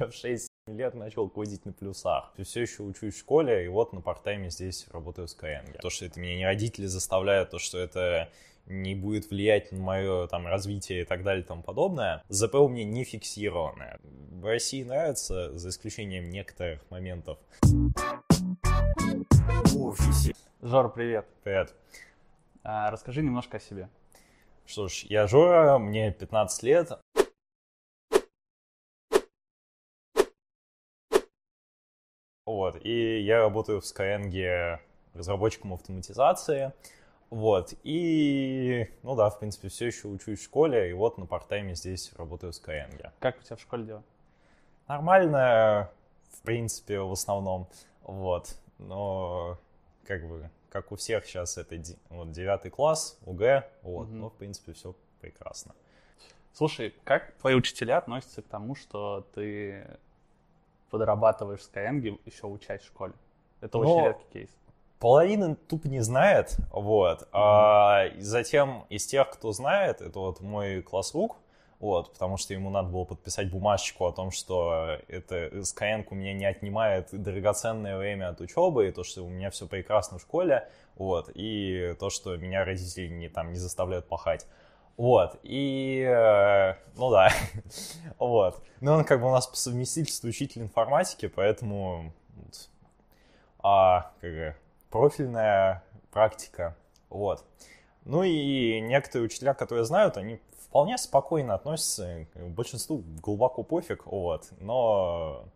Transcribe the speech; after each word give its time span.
Я 0.00 0.06
в 0.06 0.14
6 0.14 0.48
лет 0.68 0.94
начал 0.94 1.28
кодить 1.28 1.66
на 1.66 1.74
плюсах. 1.74 2.32
Все 2.42 2.62
еще 2.62 2.84
учусь 2.84 3.14
в 3.14 3.18
школе, 3.18 3.66
и 3.66 3.68
вот 3.68 3.92
на 3.92 4.00
партайме 4.00 4.48
здесь 4.48 4.86
работаю 4.90 5.28
в 5.28 5.30
Skyeng. 5.30 5.78
То, 5.78 5.90
что 5.90 6.06
это 6.06 6.18
меня 6.18 6.36
не 6.36 6.46
родители 6.46 6.86
заставляют, 6.86 7.50
то, 7.50 7.58
что 7.58 7.78
это 7.78 8.30
не 8.64 8.94
будет 8.94 9.28
влиять 9.28 9.72
на 9.72 9.78
мое 9.78 10.26
там 10.26 10.46
развитие 10.46 11.02
и 11.02 11.04
так 11.04 11.22
далее 11.22 11.44
и 11.44 11.46
тому 11.46 11.62
подобное. 11.62 12.22
ЗП 12.30 12.54
у 12.54 12.68
меня 12.68 12.84
не 12.84 13.04
фиксированное. 13.04 14.00
В 14.02 14.46
России 14.46 14.82
нравится, 14.82 15.58
за 15.58 15.68
исключением 15.68 16.30
некоторых 16.30 16.80
моментов. 16.90 17.38
Офисе. 19.76 20.32
Жор, 20.62 20.90
привет. 20.94 21.26
Привет. 21.42 21.74
А, 22.62 22.90
расскажи 22.90 23.20
немножко 23.20 23.58
о 23.58 23.60
себе. 23.60 23.90
Что 24.64 24.88
ж, 24.88 25.04
я 25.10 25.26
Жора, 25.26 25.76
мне 25.76 26.10
15 26.10 26.62
лет. 26.62 26.92
Вот, 32.50 32.84
и 32.84 33.20
я 33.20 33.38
работаю 33.38 33.80
в 33.80 33.84
Skyeng 33.84 34.80
разработчиком 35.14 35.72
автоматизации. 35.72 36.72
Вот, 37.30 37.74
и, 37.84 38.90
ну 39.04 39.14
да, 39.14 39.30
в 39.30 39.38
принципе, 39.38 39.68
все 39.68 39.86
еще 39.86 40.08
учусь 40.08 40.40
в 40.40 40.42
школе, 40.42 40.90
и 40.90 40.92
вот 40.92 41.16
на 41.16 41.26
партайме 41.26 41.76
здесь 41.76 42.12
работаю 42.16 42.52
в 42.52 42.56
Skyeng. 42.56 43.10
Как 43.20 43.38
у 43.38 43.42
тебя 43.42 43.54
в 43.54 43.60
школе 43.60 43.84
дела? 43.84 44.02
Нормально, 44.88 45.90
в 46.32 46.42
принципе, 46.42 46.98
в 46.98 47.12
основном, 47.12 47.68
вот, 48.02 48.56
но 48.78 49.56
как 50.04 50.26
бы, 50.26 50.50
как 50.70 50.90
у 50.90 50.96
всех 50.96 51.24
сейчас, 51.26 51.56
это 51.56 51.80
вот 52.08 52.32
девятый 52.32 52.72
класс, 52.72 53.16
УГ, 53.26 53.64
вот, 53.82 54.08
угу. 54.08 54.16
но, 54.16 54.28
в 54.28 54.34
принципе, 54.34 54.72
все 54.72 54.96
прекрасно. 55.20 55.72
Слушай, 56.52 56.96
как 57.04 57.32
твои 57.36 57.54
учителя 57.54 57.98
относятся 57.98 58.42
к 58.42 58.48
тому, 58.48 58.74
что 58.74 59.24
ты 59.36 59.86
подрабатываешь 60.90 61.60
в 61.60 61.72
Skyeng, 61.72 62.20
еще 62.24 62.46
учась 62.46 62.82
в 62.82 62.86
школе? 62.86 63.14
Это 63.60 63.78
Но 63.78 63.84
очень 63.84 64.06
редкий 64.06 64.32
кейс. 64.32 64.50
Половина 64.98 65.54
тупо 65.54 65.88
не 65.88 66.00
знает, 66.00 66.56
вот. 66.70 67.22
Mm-hmm. 67.22 67.28
А 67.32 68.04
затем 68.18 68.84
из 68.90 69.06
тех, 69.06 69.30
кто 69.30 69.52
знает, 69.52 70.02
это 70.02 70.18
вот 70.18 70.40
мой 70.40 70.82
класс 70.82 71.14
рук, 71.14 71.36
вот, 71.78 72.12
потому 72.12 72.36
что 72.36 72.52
ему 72.52 72.68
надо 72.68 72.90
было 72.90 73.04
подписать 73.04 73.50
бумажечку 73.50 74.04
о 74.04 74.12
том, 74.12 74.30
что 74.30 74.98
это 75.08 75.46
Skyeng 75.46 76.06
у 76.10 76.14
меня 76.14 76.34
не 76.34 76.44
отнимает 76.44 77.08
драгоценное 77.12 77.96
время 77.96 78.28
от 78.28 78.42
учебы, 78.42 78.88
и 78.88 78.90
то, 78.92 79.02
что 79.02 79.22
у 79.22 79.30
меня 79.30 79.50
все 79.50 79.66
прекрасно 79.66 80.18
в 80.18 80.20
школе, 80.20 80.68
вот, 80.96 81.30
и 81.34 81.96
то, 81.98 82.10
что 82.10 82.36
меня 82.36 82.66
родители 82.66 83.08
не, 83.08 83.30
там, 83.30 83.52
не 83.52 83.58
заставляют 83.58 84.06
пахать. 84.06 84.46
Вот, 85.00 85.38
и, 85.44 86.06
э, 86.06 86.74
ну 86.94 87.10
да, 87.10 87.32
вот. 88.18 88.62
Ну, 88.82 88.92
он 88.92 89.04
как 89.06 89.22
бы 89.22 89.28
у 89.28 89.30
нас 89.30 89.46
по 89.46 89.56
совместительству 89.56 90.28
учитель 90.28 90.60
информатики, 90.60 91.26
поэтому 91.26 92.12
а, 93.60 94.12
как 94.20 94.30
бы, 94.30 94.56
профильная 94.90 95.82
практика, 96.10 96.76
вот. 97.08 97.46
Ну 98.04 98.24
и 98.24 98.78
некоторые 98.82 99.24
учителя, 99.24 99.54
которые 99.54 99.86
знают, 99.86 100.18
они 100.18 100.38
вполне 100.58 100.98
спокойно 100.98 101.54
относятся, 101.54 102.26
большинству 102.34 103.02
глубоко 103.22 103.62
пофиг, 103.62 104.04
вот, 104.04 104.50
но 104.60 105.48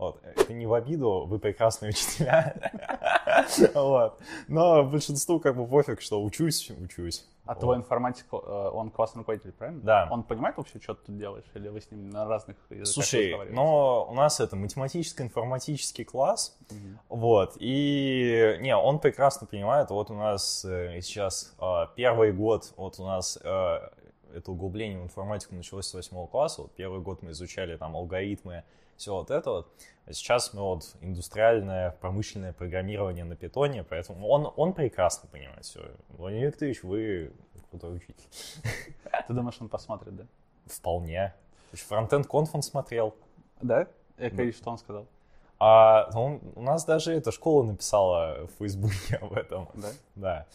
вот. 0.00 0.22
Это 0.24 0.54
не 0.54 0.66
в 0.66 0.72
обиду, 0.72 1.26
вы 1.26 1.38
прекрасные 1.38 1.90
учителя. 1.90 2.56
вот. 3.74 4.18
Но 4.48 4.82
большинству 4.82 5.38
как 5.38 5.54
бы 5.54 5.66
пофиг, 5.66 6.00
что 6.00 6.22
учусь, 6.22 6.70
учусь. 6.70 7.26
А 7.44 7.52
вот. 7.52 7.60
твой 7.60 7.76
информатик, 7.76 8.24
э, 8.32 8.36
он 8.36 8.90
классный 8.90 9.18
руководитель, 9.18 9.52
правильно? 9.52 9.82
Да. 9.82 10.08
Он 10.10 10.22
понимает 10.22 10.56
вообще, 10.56 10.80
что 10.80 10.94
ты 10.94 11.06
тут 11.06 11.18
делаешь? 11.18 11.44
Или 11.54 11.68
вы 11.68 11.82
с 11.82 11.90
ним 11.90 12.08
на 12.08 12.24
разных 12.24 12.56
языках 12.70 12.86
Слушай, 12.86 13.50
но 13.50 14.06
у 14.08 14.14
нас 14.14 14.40
это 14.40 14.56
математическо-информатический 14.56 16.04
класс, 16.04 16.56
угу. 16.70 17.18
вот, 17.18 17.56
и, 17.58 18.56
не, 18.60 18.74
он 18.74 19.00
прекрасно 19.00 19.46
понимает, 19.46 19.90
вот 19.90 20.10
у 20.10 20.14
нас 20.14 20.64
э, 20.64 21.00
сейчас 21.02 21.54
э, 21.60 21.86
первый 21.94 22.32
год, 22.32 22.72
вот 22.76 22.98
у 22.98 23.04
нас 23.04 23.36
это 23.36 24.52
углубление 24.52 25.00
в 25.00 25.04
информатику 25.04 25.56
началось 25.56 25.86
с 25.86 25.92
восьмого 25.92 26.26
класса, 26.26 26.62
вот 26.62 26.72
первый 26.72 27.00
год 27.00 27.22
мы 27.22 27.32
изучали 27.32 27.76
там 27.76 27.96
алгоритмы, 27.96 28.64
все 29.00 29.14
вот 29.14 29.30
это 29.30 29.50
вот. 29.50 29.72
А 30.06 30.12
сейчас 30.12 30.52
мы 30.52 30.60
вот 30.60 30.94
индустриальное, 31.00 31.92
промышленное 32.00 32.52
программирование 32.52 33.24
на 33.24 33.34
питоне, 33.34 33.82
поэтому 33.82 34.28
он, 34.28 34.52
он 34.56 34.74
прекрасно 34.74 35.28
понимает 35.28 35.64
все. 35.64 35.90
Владимир 36.10 36.48
Викторович, 36.48 36.82
вы 36.82 37.32
крутой 37.70 37.96
учитель. 37.96 38.14
Ты 39.26 39.32
думаешь, 39.32 39.56
он 39.60 39.68
посмотрит, 39.68 40.16
да? 40.16 40.26
Вполне. 40.66 41.34
Фронтенд 41.72 42.26
конф 42.26 42.54
он 42.54 42.62
смотрел. 42.62 43.14
Да? 43.62 43.86
Я, 44.18 44.30
да. 44.30 44.52
что 44.52 44.70
он 44.70 44.78
сказал? 44.78 45.06
А 45.58 46.10
он, 46.14 46.40
у 46.54 46.62
нас 46.62 46.84
даже 46.84 47.12
эта 47.12 47.32
школа 47.32 47.62
написала 47.62 48.46
в 48.46 48.58
Фейсбуке 48.58 49.16
об 49.20 49.32
этом. 49.32 49.68
Да? 49.74 50.46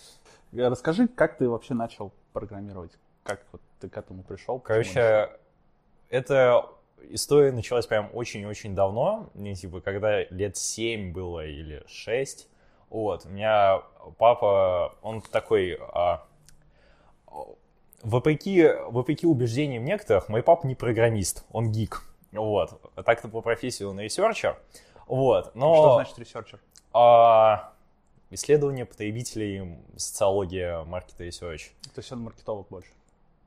Да. 0.52 0.70
Расскажи, 0.70 1.08
как 1.08 1.38
ты 1.38 1.50
вообще 1.50 1.74
начал 1.74 2.12
программировать? 2.34 2.92
Как 3.24 3.44
вот 3.52 3.62
ты 3.80 3.90
к 3.90 3.98
этому 3.98 4.24
пришел? 4.24 4.60
Короче, 4.60 5.32
это 6.10 6.70
история 7.12 7.52
началась 7.52 7.88
прям 7.88 8.10
очень-очень 8.14 8.76
давно, 8.76 9.30
мне 9.34 9.56
типа 9.56 9.82
когда 9.82 10.24
лет 10.26 10.58
7 10.58 11.12
было 11.12 11.46
или 11.46 11.84
6. 11.88 12.50
Вот, 12.90 13.26
у 13.26 13.30
меня 13.30 13.82
папа, 14.18 14.96
он 15.02 15.22
такой, 15.22 15.78
а, 15.80 16.26
вопреки, 18.04 18.70
вопреки 18.88 19.26
убеждениям 19.26 19.84
некоторых, 19.84 20.30
мой 20.30 20.44
папа 20.44 20.68
не 20.68 20.76
программист, 20.76 21.46
он 21.52 21.72
гик. 21.72 22.04
Вот, 22.32 22.80
так-то 23.04 23.28
по 23.28 23.42
профессии 23.42 23.84
он 23.84 24.00
researcher. 24.00 24.58
Вот, 25.08 25.56
но... 25.56 25.76
Что 25.76 25.94
значит 25.96 26.20
researcher? 26.20 26.60
А, 26.94 27.74
исследование 28.30 28.86
потребителей, 28.86 29.78
социология, 29.98 30.84
market 30.84 31.20
research. 31.20 31.72
То 31.94 32.00
есть 32.00 32.12
он 32.12 32.22
маркетолог 32.22 32.68
больше? 32.70 32.90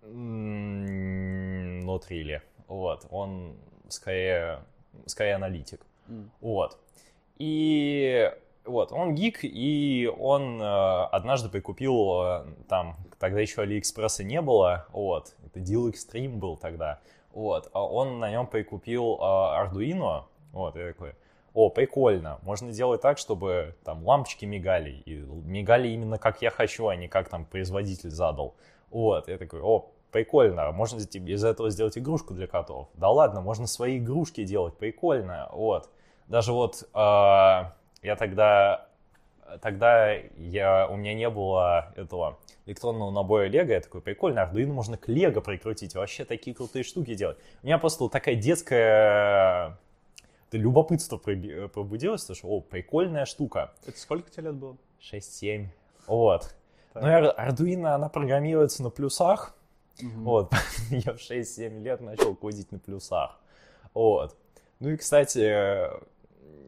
Not 0.02 2.02
really. 2.08 2.40
Вот, 2.69 3.06
он 3.11 3.56
скорее, 3.89 4.61
скорее 5.06 5.34
аналитик. 5.34 5.81
Mm. 6.09 6.29
Вот. 6.41 6.79
И 7.39 8.31
вот, 8.69 8.93
он 8.93 9.15
гик, 9.15 9.41
и 9.43 10.11
он 10.19 10.61
э, 10.61 10.65
однажды 10.65 11.49
прикупил, 11.49 12.23
э, 12.23 12.45
там, 12.69 12.97
тогда 13.19 13.41
еще 13.41 13.62
Алиэкспресса 13.62 14.25
не 14.25 14.41
было, 14.43 14.87
вот, 14.93 15.34
это 15.47 15.61
Deal 15.61 15.91
Extreme 15.91 16.37
был 16.37 16.56
тогда, 16.56 17.01
вот, 17.33 17.71
а 17.73 17.84
он 17.84 18.19
на 18.19 18.31
нем 18.31 18.47
прикупил 18.47 19.15
э, 19.15 19.23
Arduino, 19.23 20.25
вот, 20.53 20.77
и 20.77 20.81
такой, 20.81 21.15
о, 21.55 21.71
прикольно, 21.71 22.39
можно 22.43 22.73
делать 22.73 23.00
так, 23.00 23.19
чтобы 23.19 23.75
там 23.85 24.06
лампочки 24.06 24.45
мигали, 24.45 25.03
и 25.06 25.15
мигали 25.15 25.89
именно 25.89 26.19
как 26.19 26.43
я 26.43 26.50
хочу, 26.50 26.89
а 26.89 26.97
не 26.97 27.09
как 27.09 27.29
там 27.29 27.45
производитель 27.47 28.11
задал, 28.11 28.55
вот, 28.91 29.29
я 29.29 29.39
такой, 29.39 29.62
о, 29.62 29.91
прикольно, 30.10 30.70
можно 30.72 30.98
из 30.98 31.44
этого 31.44 31.70
сделать 31.70 31.98
игрушку 31.98 32.34
для 32.34 32.46
котов. 32.46 32.88
Да 32.94 33.10
ладно, 33.10 33.41
можно 33.41 33.66
свои 33.66 33.98
игрушки 33.98 34.44
делать, 34.44 34.76
прикольно, 34.76 35.48
вот. 35.52 35.91
Даже 36.26 36.52
вот 36.52 36.82
э, 36.82 36.96
я 36.96 38.16
тогда, 38.19 38.88
тогда 39.62 40.12
я, 40.12 40.88
у 40.88 40.96
меня 40.96 41.14
не 41.14 41.28
было 41.30 41.92
этого 41.96 42.38
электронного 42.66 43.10
набора 43.10 43.48
Лего, 43.48 43.72
я 43.72 43.80
такой, 43.80 44.02
прикольно, 44.02 44.41
Arduino 44.41 44.72
можно 44.72 44.96
к 44.96 45.08
Лего 45.08 45.41
прикрутить, 45.41 45.94
вообще 45.94 46.25
такие 46.25 46.54
крутые 46.54 46.82
штуки 46.82 47.14
делать. 47.14 47.38
У 47.62 47.66
меня 47.66 47.78
просто 47.78 48.08
такая 48.08 48.34
детская 48.34 49.78
любопытство 50.52 51.19
пробудилось, 51.19 52.25
что, 52.25 52.34
о, 52.48 52.60
прикольная 52.60 53.25
штука. 53.26 53.72
Это 53.86 53.98
сколько 53.98 54.30
тебе 54.30 54.44
лет 54.44 54.54
было? 54.54 54.76
6-7. 55.12 55.66
Вот. 56.06 56.54
Так. 56.94 57.02
Но 57.02 57.30
Arduino, 57.30 57.88
она 57.88 58.08
программируется 58.08 58.82
на 58.82 58.90
плюсах, 58.90 59.54
Угу. 60.00 60.22
Вот, 60.22 60.53
я 60.91 61.12
в 61.12 61.16
6-7 61.16 61.82
лет 61.82 62.00
начал 62.00 62.34
кодить 62.34 62.70
на 62.72 62.78
плюсах. 62.78 63.38
Вот. 63.94 64.36
Ну 64.81 64.91
и, 64.91 64.97
кстати, 64.97 65.88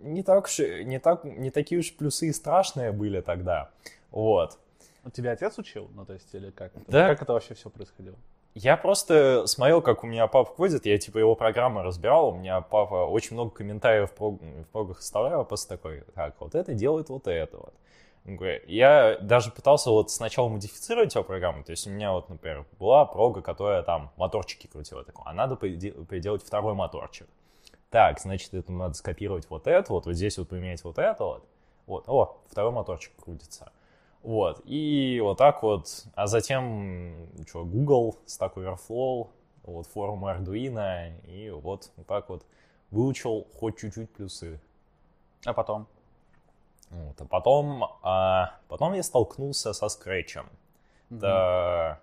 не, 0.02 0.22
так 0.22 0.44
уж, 0.44 0.58
не, 0.58 0.98
так, 0.98 1.24
не 1.24 1.50
такие 1.50 1.80
уж 1.80 1.94
плюсы 1.94 2.28
и 2.28 2.32
страшные 2.32 2.92
были 2.92 3.20
тогда. 3.20 3.70
Вот. 4.10 4.58
У 5.04 5.10
тебя 5.10 5.32
отец 5.32 5.58
учил? 5.58 5.88
Ну, 5.94 6.04
то 6.04 6.12
есть, 6.12 6.34
или 6.34 6.50
как? 6.50 6.72
Да. 6.86 7.08
Как 7.08 7.22
это 7.22 7.32
вообще 7.32 7.54
все 7.54 7.70
происходило? 7.70 8.16
Я 8.54 8.76
просто 8.76 9.46
смотрел, 9.46 9.80
как 9.80 10.02
у 10.02 10.08
меня 10.08 10.26
папа 10.26 10.52
кодит, 10.52 10.84
я 10.84 10.98
типа 10.98 11.18
его 11.18 11.36
программы 11.36 11.84
разбирал, 11.84 12.30
у 12.30 12.36
меня 12.36 12.60
папа 12.60 13.06
очень 13.06 13.34
много 13.34 13.50
комментариев 13.50 14.10
в 14.18 14.38
прогах 14.72 14.98
оставлял, 14.98 15.44
просто 15.44 15.68
такой, 15.68 16.02
так, 16.14 16.34
вот 16.40 16.56
это 16.56 16.74
делает 16.74 17.10
вот 17.10 17.28
это 17.28 17.56
вот. 17.58 17.74
Я 18.24 19.18
даже 19.20 19.50
пытался 19.50 19.90
вот 19.90 20.10
сначала 20.10 20.48
модифицировать 20.48 21.14
его 21.14 21.24
программу, 21.24 21.64
то 21.64 21.70
есть 21.70 21.86
у 21.86 21.90
меня 21.90 22.12
вот, 22.12 22.28
например, 22.28 22.66
была 22.78 23.04
прога, 23.06 23.40
которая 23.42 23.82
там 23.82 24.12
моторчики 24.16 24.66
крутила, 24.66 25.04
такой, 25.04 25.24
а 25.26 25.32
надо 25.32 25.56
приделать 25.56 26.42
второй 26.44 26.74
моторчик. 26.74 27.26
Так, 27.90 28.20
значит, 28.20 28.54
это 28.54 28.70
надо 28.72 28.94
скопировать 28.94 29.48
вот 29.50 29.66
это, 29.66 29.92
вот, 29.92 30.06
вот 30.06 30.14
здесь 30.14 30.38
вот 30.38 30.48
поменять 30.48 30.84
вот 30.84 30.98
это 30.98 31.24
вот. 31.24 31.44
Вот, 31.86 32.04
о, 32.08 32.38
второй 32.48 32.70
моторчик 32.70 33.12
крутится. 33.16 33.72
Вот, 34.22 34.60
и 34.64 35.18
вот 35.20 35.38
так 35.38 35.62
вот, 35.62 36.04
а 36.14 36.28
затем, 36.28 37.26
что, 37.48 37.64
Google, 37.64 38.16
Stack 38.26 38.54
Overflow, 38.54 39.30
вот, 39.64 39.86
форум 39.88 40.24
Arduino, 40.26 41.20
и 41.26 41.50
вот, 41.50 41.90
вот 41.96 42.06
так 42.06 42.28
вот 42.28 42.44
выучил 42.90 43.48
хоть 43.58 43.78
чуть-чуть 43.78 44.10
плюсы. 44.10 44.60
А 45.44 45.52
потом? 45.52 45.88
Вот, 46.90 47.20
а 47.20 47.24
потом, 47.24 47.84
а, 48.02 48.58
потом 48.68 48.94
я 48.94 49.02
столкнулся 49.02 49.72
со 49.72 49.88
скретчем. 49.88 50.48
Это... 51.10 52.00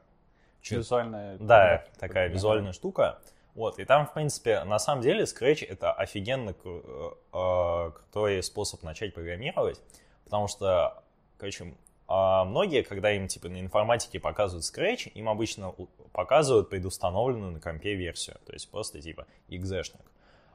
Визуальная... 0.69 1.37
Да, 1.37 1.83
такая 1.99 2.27
визуальная 2.27 2.73
штука. 2.73 3.19
Вот, 3.57 3.79
и 3.79 3.85
там, 3.85 4.05
в 4.05 4.13
принципе, 4.13 4.63
на 4.65 4.77
самом 4.77 5.01
деле 5.01 5.23
Scratch 5.23 5.65
это 5.65 5.91
офигенно 5.91 6.51
кру- 6.51 7.17
э, 7.33 7.91
крутой 7.91 8.43
способ 8.43 8.83
начать 8.83 9.15
программировать, 9.15 9.81
потому 10.25 10.47
что, 10.47 11.01
короче, 11.39 11.63
э, 11.65 11.73
многие, 12.43 12.83
когда 12.83 13.11
им 13.11 13.27
типа 13.27 13.49
на 13.49 13.59
информатике 13.59 14.19
показывают 14.19 14.63
Scratch, 14.63 15.09
им 15.09 15.27
обычно 15.27 15.73
показывают 16.11 16.69
предустановленную 16.69 17.51
на 17.53 17.59
компе 17.59 17.95
версию, 17.95 18.37
то 18.45 18.53
есть 18.53 18.69
просто 18.69 19.01
типа 19.01 19.25
exешник. 19.47 20.01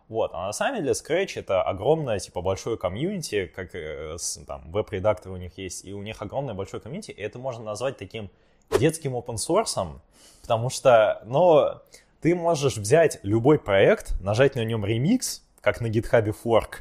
Вот, 0.09 0.33
а 0.35 0.47
на 0.47 0.53
самом 0.53 0.83
деле 0.83 0.93
Scratch 0.93 1.39
это 1.39 1.63
огромное, 1.63 2.19
типа, 2.19 2.43
большое 2.43 2.77
комьюнити, 2.77 3.47
как 3.47 3.75
э, 3.75 4.17
там, 4.47 4.71
веб-редактор 4.71 5.33
у 5.33 5.37
них 5.37 5.57
есть, 5.57 5.85
и 5.85 5.93
у 5.95 6.03
них 6.03 6.21
огромное 6.21 6.55
большое 6.55 6.83
комьюнити, 6.83 7.13
и 7.13 7.21
это 7.21 7.39
можно 7.39 7.65
назвать 7.65 7.97
таким 7.97 8.31
детским 8.79 9.17
open 9.17 9.37
source, 9.37 10.01
потому 10.43 10.71
что, 10.71 11.23
но 11.25 11.83
ты 12.21 12.35
можешь 12.35 12.77
взять 12.77 13.21
любой 13.23 13.59
проект, 13.59 14.21
нажать 14.21 14.55
на 14.55 14.65
нем 14.65 14.85
ремикс, 14.85 15.43
как 15.61 15.81
на 15.81 15.87
GitHub 15.87 16.35
fork, 16.45 16.81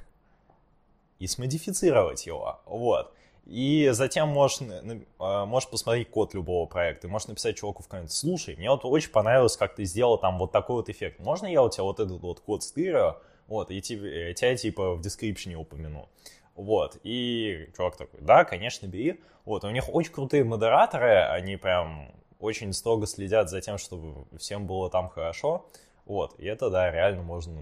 и 1.20 1.28
смодифицировать 1.28 2.26
его, 2.26 2.62
вот. 2.66 3.14
И 3.46 3.90
затем 3.92 4.30
можешь, 4.30 4.62
э, 4.62 5.46
можешь 5.46 5.70
посмотреть 5.70 6.10
код 6.10 6.34
любого 6.34 6.68
проекта, 6.68 7.08
можешь 7.08 7.28
написать 7.28 7.58
чуваку 7.58 7.84
в 7.84 7.88
комменте, 7.88 8.14
слушай, 8.14 8.56
мне 8.56 8.70
вот 8.70 8.86
очень 8.86 9.12
понравилось, 9.12 9.58
как 9.58 9.76
ты 9.76 9.84
сделал 9.86 10.18
там 10.18 10.38
вот 10.38 10.52
такой 10.52 10.78
вот 10.78 10.90
эффект, 10.90 11.20
можно 11.20 11.48
я 11.48 11.64
у 11.64 11.70
тебя 11.70 11.84
вот 11.84 12.00
этот 12.00 12.22
вот 12.22 12.40
код 12.40 12.64
стырю, 12.64 13.18
вот, 13.48 13.72
и 13.72 13.82
тебе, 13.82 14.32
э, 14.32 14.34
тебя 14.34 14.56
типа 14.56 14.94
в 14.94 15.02
дескрипшене 15.02 15.58
упомяну. 15.58 16.08
Вот, 16.56 16.98
и 17.04 17.70
чувак 17.76 17.98
такой, 17.98 18.22
да, 18.22 18.46
конечно, 18.46 18.86
бери. 18.86 19.22
Вот, 19.46 19.64
у 19.64 19.70
них 19.72 19.94
очень 19.94 20.12
крутые 20.12 20.44
модераторы, 20.44 21.24
они 21.24 21.58
прям 21.58 22.12
очень 22.40 22.72
строго 22.74 23.08
следят 23.08 23.50
за 23.50 23.60
тем, 23.62 23.78
чтобы 23.78 24.26
всем 24.38 24.68
было 24.68 24.90
там 24.90 25.10
хорошо. 25.10 25.66
Вот, 26.06 26.40
и 26.40 26.46
это, 26.46 26.70
да, 26.70 26.92
реально 26.92 27.24
можно 27.24 27.60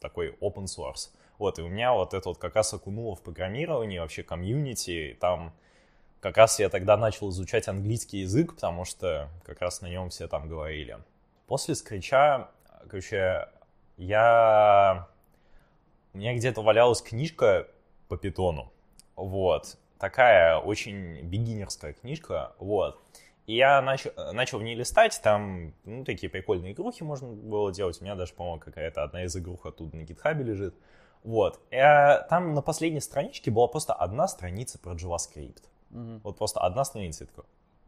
такой 0.00 0.36
open 0.40 0.64
source. 0.64 1.10
Вот, 1.38 1.58
и 1.58 1.62
у 1.62 1.68
меня 1.68 1.92
вот 1.92 2.14
это 2.14 2.28
вот 2.28 2.38
как 2.38 2.54
раз 2.54 2.72
окунуло 2.72 3.16
в 3.16 3.22
программирование, 3.22 4.00
вообще 4.00 4.22
комьюнити, 4.22 5.16
там 5.20 5.52
как 6.20 6.38
раз 6.38 6.58
я 6.58 6.70
тогда 6.70 6.96
начал 6.96 7.28
изучать 7.30 7.68
английский 7.68 8.20
язык, 8.20 8.54
потому 8.54 8.86
что 8.86 9.28
как 9.44 9.60
раз 9.60 9.82
на 9.82 9.90
нем 9.90 10.08
все 10.08 10.26
там 10.26 10.48
говорили. 10.48 10.98
После 11.46 11.74
скретча, 11.74 12.48
короче, 12.88 13.48
я... 13.98 15.08
У 16.14 16.18
меня 16.18 16.34
где-то 16.34 16.62
валялась 16.62 17.02
книжка 17.02 17.68
по 18.08 18.16
питону. 18.16 18.72
Вот. 19.16 19.76
Такая 19.98 20.56
очень 20.56 21.20
бигинерская 21.22 21.92
книжка. 21.92 22.54
Вот. 22.58 23.02
И 23.46 23.56
я 23.56 23.82
начал, 23.82 24.10
начал 24.32 24.58
в 24.58 24.62
ней 24.62 24.74
листать, 24.74 25.20
там, 25.22 25.74
ну, 25.84 26.04
такие 26.04 26.30
прикольные 26.30 26.72
игрухи 26.72 27.02
можно 27.02 27.28
было 27.28 27.70
делать. 27.72 28.00
У 28.00 28.04
меня 28.04 28.14
даже, 28.14 28.32
по-моему, 28.32 28.60
какая-то 28.60 29.02
одна 29.02 29.24
из 29.24 29.36
игрух 29.36 29.66
оттуда 29.66 29.96
на 29.96 30.04
гитхабе 30.04 30.44
лежит. 30.44 30.74
Вот. 31.24 31.58
А, 31.72 32.20
там 32.28 32.54
на 32.54 32.62
последней 32.62 33.00
страничке 33.00 33.50
была 33.50 33.66
просто 33.66 33.94
одна 33.94 34.28
страница 34.28 34.78
про 34.78 34.92
JavaScript. 34.94 35.64
Мгм. 35.90 36.20
Вот 36.22 36.36
просто 36.36 36.60
одна 36.60 36.84
страница, 36.84 37.24
я 37.24 37.28
такой, 37.28 37.44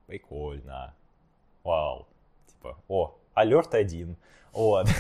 прикольно, 0.07 0.95
вау, 1.63 2.07
типа, 2.47 2.79
о, 2.89 3.15
алерт 3.35 3.75
один, 3.75 4.17
вот. 4.53 4.89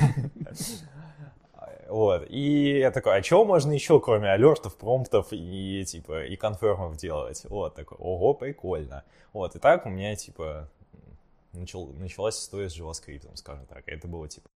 Вот, 1.88 2.26
и 2.28 2.78
я 2.80 2.90
такой, 2.90 3.16
а 3.16 3.22
чего 3.22 3.44
можно 3.44 3.70
еще, 3.70 4.00
кроме 4.00 4.28
алертов, 4.32 4.76
промптов 4.76 5.28
и, 5.30 5.84
типа, 5.86 6.24
и 6.24 6.34
конфермов 6.34 6.96
делать? 6.96 7.44
Вот, 7.48 7.76
такой, 7.76 7.96
ого, 7.98 8.34
прикольно. 8.34 9.04
Вот, 9.32 9.54
и 9.54 9.60
так 9.60 9.86
у 9.86 9.88
меня, 9.88 10.16
типа, 10.16 10.68
начал, 11.52 11.86
началась 11.92 12.40
история 12.40 12.68
с 12.68 12.76
JavaScript, 12.76 13.36
скажем 13.36 13.66
так. 13.66 13.84
Это 13.86 14.08
было, 14.08 14.26
типа, 14.26 14.48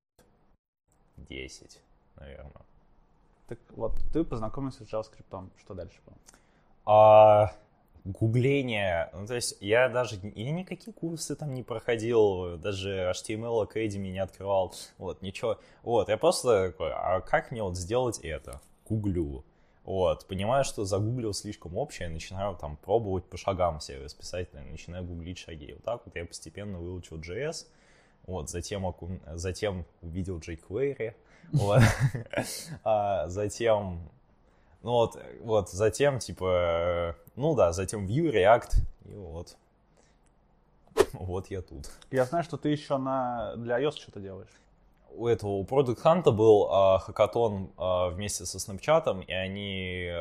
10, 1.18 1.78
наверное. 2.16 2.62
Так 3.48 3.58
вот, 3.70 3.94
ты 4.12 4.24
познакомился 4.24 4.84
с 4.84 4.92
JavaScript. 4.92 5.50
Что 5.58 5.74
дальше 5.74 5.98
было? 6.04 6.16
А, 6.84 7.52
гугление, 8.04 9.10
ну, 9.12 9.26
то 9.26 9.34
есть 9.34 9.56
я 9.60 9.88
даже, 9.88 10.18
я 10.22 10.50
никакие 10.50 10.94
курсы 10.94 11.36
там 11.36 11.52
не 11.52 11.62
проходил, 11.62 12.56
даже 12.56 13.12
HTML 13.14 13.68
Academy 13.68 14.10
не 14.10 14.18
открывал, 14.18 14.74
вот, 14.96 15.20
ничего, 15.20 15.58
вот, 15.82 16.08
я 16.08 16.16
просто 16.16 16.70
такой, 16.70 16.90
а 16.92 17.20
как 17.20 17.50
мне 17.50 17.62
вот 17.62 17.76
сделать 17.76 18.18
это? 18.20 18.60
Гуглю, 18.88 19.44
вот, 19.84 20.26
понимаю, 20.26 20.64
что 20.64 20.84
загуглил 20.86 21.34
слишком 21.34 21.76
общее, 21.76 22.08
начинаю 22.08 22.56
там 22.56 22.78
пробовать 22.78 23.24
по 23.24 23.36
шагам 23.36 23.80
себе 23.80 24.04
расписать, 24.04 24.48
начинаю 24.54 25.04
гуглить 25.04 25.38
шаги, 25.38 25.74
вот 25.74 25.84
так 25.84 26.02
вот 26.06 26.16
я 26.16 26.24
постепенно 26.24 26.78
выучил 26.78 27.18
JS, 27.18 27.66
вот, 28.26 28.48
затем, 28.48 28.94
затем 29.34 29.84
увидел 30.00 30.38
jQuery, 30.38 31.14
вот, 31.52 31.82
А 32.84 33.28
затем 33.28 34.00
ну 34.82 34.92
вот, 34.92 35.18
вот, 35.42 35.70
затем, 35.70 36.18
типа, 36.18 37.16
ну 37.34 37.54
да, 37.54 37.72
затем 37.72 38.06
Vue, 38.06 38.32
React, 38.32 38.76
и 39.06 39.14
вот. 39.14 39.56
Вот 41.12 41.50
я 41.50 41.62
тут. 41.62 41.90
Я 42.10 42.24
знаю, 42.24 42.44
что 42.44 42.56
ты 42.56 42.68
еще 42.68 42.96
на... 42.96 43.54
для 43.56 43.80
iOS 43.80 43.96
что-то 43.96 44.20
делаешь. 44.20 44.48
У 45.10 45.26
этого, 45.26 45.52
у 45.52 45.64
Product 45.64 46.00
Hunt 46.02 46.30
был 46.30 46.68
а, 46.70 46.98
хакатон 46.98 47.70
а, 47.76 48.08
вместе 48.08 48.46
со 48.46 48.58
Snapchat, 48.58 49.24
и 49.24 49.32
они 49.32 50.12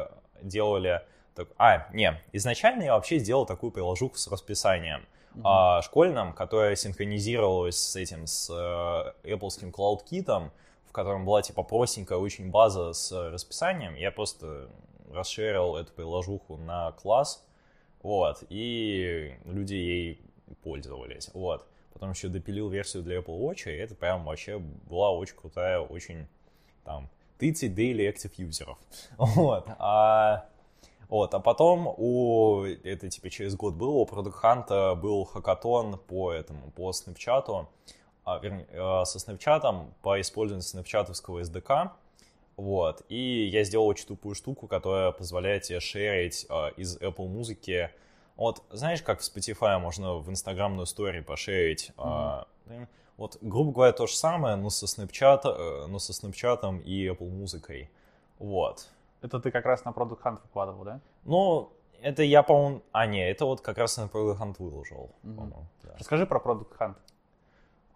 делали... 0.42 1.02
Так, 1.36 1.50
а, 1.58 1.88
не, 1.94 2.20
изначально 2.32 2.84
я 2.84 2.96
вообще 2.96 3.20
сделал 3.20 3.46
такую 3.46 3.72
приложуху 3.72 4.18
с 4.18 4.28
расписанием 4.28 5.06
а, 5.44 5.84
школьным, 5.84 6.34
которая 6.34 6.76
синхронизировалась 6.76 7.78
с 7.78 7.96
этим, 7.96 8.26
с 8.26 8.50
э, 8.50 9.30
Apple 9.30 9.72
Cloud 9.72 10.00
Kit, 10.10 10.50
котором 10.98 11.26
была 11.26 11.44
типа 11.44 11.62
простенькая 11.62 12.18
очень 12.18 12.50
база 12.50 12.92
с 12.92 13.12
расписанием. 13.30 13.94
Я 13.94 14.12
просто 14.12 14.68
расширил 15.12 15.76
эту 15.76 15.94
приложуху 15.94 16.58
на 16.58 16.92
класс, 16.94 17.46
вот, 18.02 18.44
и 18.50 19.36
люди 19.46 19.76
ей 19.76 20.22
пользовались, 20.64 21.30
вот. 21.36 21.68
Потом 21.94 22.12
еще 22.12 22.30
допилил 22.30 22.70
версию 22.70 23.04
для 23.04 23.20
Apple 23.20 23.40
Watch, 23.40 23.72
и 23.72 23.78
это 23.78 23.94
прям 23.94 24.26
вообще 24.26 24.58
была 24.58 25.12
очень 25.12 25.36
крутая, 25.36 25.80
очень 25.80 26.28
там 26.84 27.10
30 27.38 27.78
daily 27.78 28.12
active 28.12 28.34
юзеров, 28.38 28.80
вот. 29.20 29.68
А, 29.78 30.50
вот, 31.10 31.32
а 31.36 31.40
потом 31.40 31.94
у, 31.96 32.64
это 32.64 33.08
типа 33.08 33.30
через 33.30 33.56
год 33.56 33.76
было, 33.76 33.98
у 33.98 34.06
Product 34.06 34.42
Hunt 34.42 34.96
был 34.96 35.26
хакатон 35.26 36.00
по 36.08 36.34
этому, 36.34 36.72
по 36.72 36.90
Snapchat, 36.90 37.68
а, 38.28 38.40
вернее, 38.40 38.68
э, 38.70 39.06
со 39.06 39.20
Snapchat, 39.20 39.92
по 40.02 40.20
использованию 40.20 40.62
снапчатовского 40.62 41.40
SDK, 41.44 41.92
вот, 42.58 43.04
и 43.08 43.46
я 43.46 43.64
сделал 43.64 43.88
очень 43.88 44.06
тупую 44.06 44.36
штуку, 44.36 44.68
которая 44.68 45.14
позволяет 45.14 45.64
тебе 45.64 45.80
шерить 45.80 46.46
э, 46.50 46.72
из 46.76 46.98
Apple 46.98 47.30
музыки, 47.30 47.90
вот, 48.36 48.64
знаешь, 48.70 49.02
как 49.02 49.22
в 49.22 49.24
Spotify 49.24 49.80
можно 49.80 50.16
в 50.16 50.30
инстаграмную 50.30 50.84
историю 50.84 51.24
пошерить, 51.24 51.94
э, 51.98 52.86
вот, 53.16 53.38
грубо 53.40 53.72
говоря, 53.72 53.94
то 53.94 54.08
же 54.08 54.16
самое, 54.16 54.58
но 54.58 54.70
со 54.70 54.88
Snapchat, 54.88 55.42
э, 55.46 55.86
но 55.88 55.98
со 55.98 56.12
Snapchat 56.12 56.84
и 56.84 57.08
Apple 57.08 57.30
музыкой, 57.30 57.90
вот. 58.40 58.90
Это 59.22 59.40
ты 59.40 59.52
как 59.52 59.66
раз 59.66 59.86
на 59.86 59.92
Product 59.92 60.22
Hunt 60.22 60.40
выкладывал, 60.44 60.84
да? 60.84 61.00
Ну, 61.24 61.72
это 62.02 62.24
я, 62.24 62.44
по-моему... 62.44 62.82
А, 62.92 63.06
не, 63.06 63.26
это 63.26 63.46
вот 63.46 63.62
как 63.62 63.78
раз 63.78 63.96
на 63.96 64.08
Product 64.08 64.38
Hunt 64.38 64.56
выложил, 64.60 65.12
по-моему. 65.22 65.66
да. 65.84 65.96
Расскажи 65.98 66.26
про 66.26 66.40
Product 66.40 66.78
Hunt. 66.78 66.96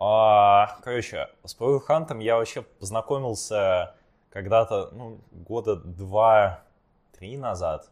А, 0.04 0.80
короче, 0.84 1.30
с 1.46 1.56
Product 1.56 1.86
Hunt 1.88 2.24
я 2.24 2.38
вообще 2.38 2.64
познакомился 2.64 3.94
когда-то, 4.32 4.90
ну, 4.94 5.20
года 5.32 5.76
два-три 5.76 7.38
назад. 7.38 7.88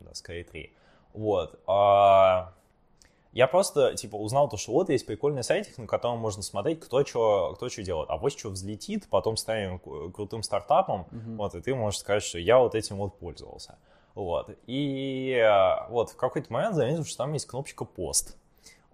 Да, 0.00 0.14
скорее 0.14 0.44
три. 0.44 0.72
Вот. 1.12 1.60
А, 1.66 2.54
я 3.32 3.46
просто, 3.46 3.94
типа, 3.94 4.16
узнал 4.16 4.48
то, 4.48 4.56
что 4.56 4.72
вот 4.72 4.88
есть 4.88 5.04
прикольный 5.04 5.44
сайтик, 5.44 5.76
на 5.76 5.86
котором 5.86 6.16
можно 6.16 6.42
смотреть, 6.42 6.80
кто 6.80 7.04
что 7.04 7.52
кто 7.56 7.68
что 7.68 7.82
делает. 7.82 8.08
А 8.08 8.16
вот 8.16 8.32
что 8.32 8.48
взлетит, 8.48 9.06
потом 9.10 9.36
станет 9.36 9.82
кру- 9.82 10.10
крутым 10.12 10.42
стартапом, 10.42 11.08
вот, 11.36 11.54
и 11.54 11.60
ты 11.60 11.74
можешь 11.74 12.00
сказать, 12.00 12.22
что 12.22 12.38
я 12.38 12.58
вот 12.58 12.74
этим 12.74 12.96
вот 12.96 13.18
пользовался. 13.18 13.76
Вот. 14.14 14.48
И 14.66 15.38
а, 15.46 15.88
вот 15.90 16.08
в 16.08 16.16
какой-то 16.16 16.50
момент 16.50 16.74
заметил, 16.74 17.04
что 17.04 17.18
там 17.18 17.34
есть 17.34 17.46
кнопочка 17.46 17.84
пост. 17.84 18.38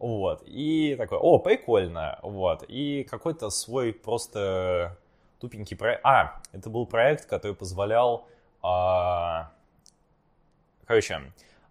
Вот. 0.00 0.42
И 0.46 0.96
такой, 0.96 1.18
о, 1.18 1.38
прикольно. 1.38 2.18
Вот. 2.22 2.64
И 2.66 3.04
какой-то 3.04 3.50
свой 3.50 3.92
просто 3.92 4.96
тупенький 5.38 5.76
проект. 5.76 6.00
А, 6.04 6.40
это 6.52 6.70
был 6.70 6.86
проект, 6.86 7.26
который 7.26 7.54
позволял... 7.54 8.26
а, 8.62 9.50
Короче, 10.86 11.20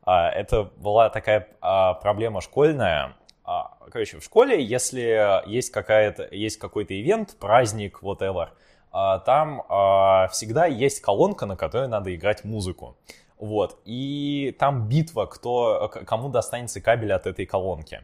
а, 0.04 0.30
это 0.30 0.64
была 0.78 1.10
такая 1.10 1.50
а, 1.60 1.96
проблема 1.96 2.42
школьная. 2.42 3.16
А, 3.44 3.78
Короче, 3.92 4.20
в 4.20 4.24
школе, 4.24 4.64
если 4.64 5.44
есть 5.50 5.72
какая-то, 5.72 6.28
есть 6.30 6.58
какой-то 6.58 6.94
ивент, 6.94 7.36
праздник, 7.40 8.00
whatever, 8.04 8.50
а, 8.92 9.18
там 9.20 9.64
а, 9.70 10.28
всегда 10.28 10.68
есть 10.68 11.02
колонка, 11.02 11.48
на 11.48 11.56
которой 11.56 11.88
надо 11.88 12.16
играть 12.16 12.44
музыку. 12.44 12.96
Вот. 13.40 13.80
И 13.86 14.56
там 14.60 14.88
битва, 14.88 15.26
кто, 15.26 15.90
кому 16.06 16.30
достанется 16.30 16.80
кабель 16.80 17.14
от 17.14 17.26
этой 17.26 17.46
колонки. 17.48 18.04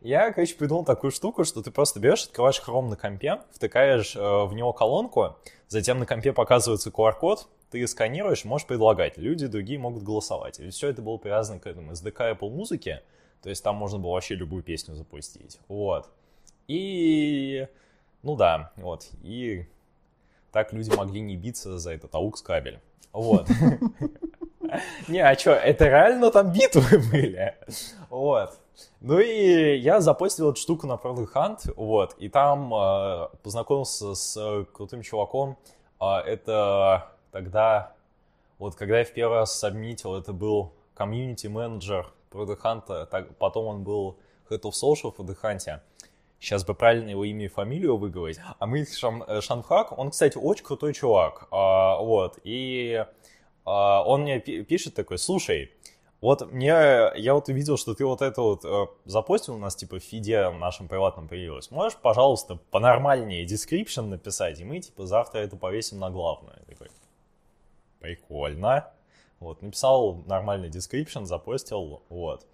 Я, 0.00 0.32
короче, 0.32 0.54
придумал 0.54 0.84
такую 0.84 1.10
штуку, 1.10 1.44
что 1.44 1.62
ты 1.62 1.70
просто 1.70 2.00
берешь, 2.00 2.24
открываешь 2.24 2.62
Chrome 2.66 2.88
на 2.88 2.96
компе, 2.96 3.42
втыкаешь 3.52 4.16
э, 4.16 4.20
в 4.20 4.54
него 4.54 4.72
колонку, 4.72 5.36
затем 5.68 5.98
на 5.98 6.06
компе 6.06 6.32
показывается 6.32 6.88
QR-код, 6.88 7.46
ты 7.70 7.86
сканируешь, 7.86 8.44
можешь 8.44 8.66
предлагать. 8.66 9.16
Люди 9.16 9.46
другие 9.46 9.78
могут 9.78 10.02
голосовать. 10.02 10.60
И 10.60 10.70
все 10.70 10.88
это 10.88 11.02
было 11.02 11.16
привязано 11.16 11.58
к 11.58 11.66
этому 11.66 11.92
SDK 11.92 12.38
Apple 12.38 12.50
музыки. 12.50 13.00
То 13.42 13.48
есть 13.48 13.64
там 13.64 13.76
можно 13.76 13.98
было 13.98 14.12
вообще 14.12 14.34
любую 14.34 14.62
песню 14.62 14.94
запустить. 14.94 15.58
Вот. 15.68 16.08
И... 16.68 17.66
Ну 18.22 18.36
да, 18.36 18.72
вот. 18.76 19.08
И 19.22 19.66
так 20.52 20.72
люди 20.72 20.94
могли 20.94 21.20
не 21.20 21.36
биться 21.36 21.78
за 21.78 21.92
этот 21.92 22.12
AUX 22.12 22.42
кабель. 22.44 22.78
Вот. 23.12 23.48
Не, 25.08 25.20
а 25.20 25.34
что, 25.36 25.52
это 25.52 25.86
реально 25.86 26.30
там 26.30 26.52
битвы 26.52 26.98
были? 27.10 27.56
Вот. 28.10 28.58
Ну 29.00 29.18
и 29.18 29.76
я 29.76 30.00
запостил 30.00 30.50
эту 30.50 30.60
штуку 30.60 30.86
на 30.86 30.94
Product 30.94 31.32
Hunt, 31.34 31.74
вот, 31.76 32.14
и 32.18 32.28
там 32.28 32.72
э, 32.74 33.28
познакомился 33.42 34.14
с 34.14 34.36
э, 34.36 34.64
крутым 34.72 35.02
чуваком. 35.02 35.56
Э, 36.00 36.18
это 36.18 37.08
тогда, 37.30 37.94
вот 38.58 38.74
когда 38.74 38.98
я 38.98 39.04
в 39.04 39.12
первый 39.12 39.38
раз 39.38 39.58
сабмитил, 39.58 40.14
это 40.14 40.32
был 40.32 40.72
комьюнити 40.94 41.48
менеджер 41.48 42.12
Product 42.30 42.60
Hunt, 42.62 43.06
так, 43.06 43.36
потом 43.36 43.66
он 43.66 43.82
был 43.82 44.16
Head 44.48 44.62
of 44.62 44.72
Social 44.72 45.12
в 45.12 45.20
Product 45.20 45.42
Hunt. 45.42 45.80
Сейчас 46.42 46.64
бы 46.64 46.74
правильно 46.74 47.10
его 47.10 47.24
имя 47.24 47.44
и 47.44 47.48
фамилию 47.48 47.96
выговорить. 47.96 48.40
А 48.58 48.66
мы 48.66 48.84
Шан, 48.84 49.22
э, 49.26 49.40
Шанхак, 49.40 49.96
он, 49.96 50.10
кстати, 50.10 50.36
очень 50.38 50.64
крутой 50.64 50.92
чувак. 50.92 51.46
А, 51.52 51.98
вот, 51.98 52.40
и 52.42 53.04
а, 53.64 54.02
он 54.04 54.22
мне 54.22 54.40
пишет 54.40 54.94
такой, 54.94 55.18
слушай, 55.18 55.72
вот 56.22 56.52
мне, 56.52 56.68
я 57.16 57.34
вот 57.34 57.48
увидел, 57.48 57.76
что 57.76 57.94
ты 57.94 58.06
вот 58.06 58.22
это 58.22 58.40
вот 58.40 58.64
э, 58.64 58.86
запостил 59.06 59.56
у 59.56 59.58
нас, 59.58 59.74
типа, 59.74 59.98
в 59.98 60.04
фиде 60.04 60.50
нашем 60.50 60.86
приватном 60.86 61.26
появилось. 61.26 61.72
Можешь, 61.72 61.98
пожалуйста, 61.98 62.60
понормальнее 62.70 63.44
description 63.44 64.02
написать, 64.02 64.60
и 64.60 64.64
мы, 64.64 64.78
типа, 64.78 65.04
завтра 65.04 65.40
это 65.40 65.56
повесим 65.56 65.98
на 65.98 66.10
главную. 66.10 66.54
Я 66.60 66.74
такой, 66.74 66.88
прикольно. 67.98 68.88
Вот, 69.40 69.62
написал 69.62 70.22
нормальный 70.26 70.68
description, 70.68 71.24
запостил, 71.24 72.02
вот. 72.08 72.46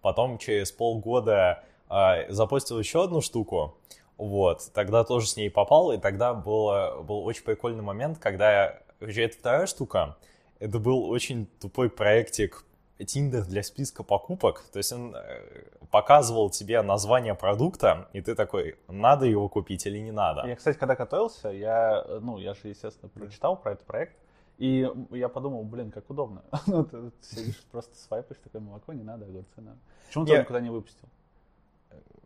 Потом 0.00 0.38
через 0.38 0.72
полгода 0.72 1.62
э, 1.88 2.28
запостил 2.28 2.80
еще 2.80 3.04
одну 3.04 3.20
штуку, 3.20 3.78
вот, 4.18 4.68
тогда 4.74 5.04
тоже 5.04 5.28
с 5.28 5.36
ней 5.36 5.48
попал, 5.48 5.92
и 5.92 5.98
тогда 5.98 6.34
было, 6.34 7.00
был 7.02 7.24
очень 7.24 7.44
прикольный 7.44 7.84
момент, 7.84 8.18
когда 8.18 8.80
это 8.98 9.36
вторая 9.38 9.66
штука, 9.66 10.16
это 10.58 10.80
был 10.80 11.08
очень 11.08 11.46
тупой 11.60 11.88
проектик 11.88 12.64
Tinder 13.04 13.42
для 13.42 13.62
списка 13.62 14.02
покупок. 14.02 14.62
То 14.72 14.78
есть 14.78 14.92
он 14.92 15.14
э, 15.14 15.64
показывал 15.90 16.50
тебе 16.50 16.82
название 16.82 17.34
продукта, 17.34 18.08
и 18.12 18.20
ты 18.20 18.34
такой, 18.34 18.76
надо 18.88 19.26
его 19.26 19.48
купить 19.48 19.86
или 19.86 19.98
не 19.98 20.12
надо. 20.12 20.46
Я, 20.46 20.56
кстати, 20.56 20.78
когда 20.78 20.94
готовился, 20.94 21.48
я, 21.48 22.04
ну, 22.20 22.38
я 22.38 22.54
же, 22.54 22.68
естественно, 22.68 23.08
прочитал 23.08 23.56
про 23.56 23.72
этот 23.72 23.86
проект, 23.86 24.16
и 24.58 24.88
я 25.10 25.28
подумал, 25.28 25.64
блин, 25.64 25.90
как 25.90 26.08
удобно. 26.10 26.42
ну, 26.66 26.84
ты 26.84 27.10
сидишь, 27.20 27.62
просто 27.70 27.96
свайпаешь, 27.96 28.40
такое 28.42 28.60
молоко 28.60 28.92
не 28.92 29.02
надо, 29.02 29.26
огурцы 29.26 29.60
надо. 29.60 29.78
Почему 30.06 30.24
ты 30.24 30.32
я... 30.32 30.40
никуда 30.40 30.60
не 30.60 30.70
выпустил? 30.70 31.08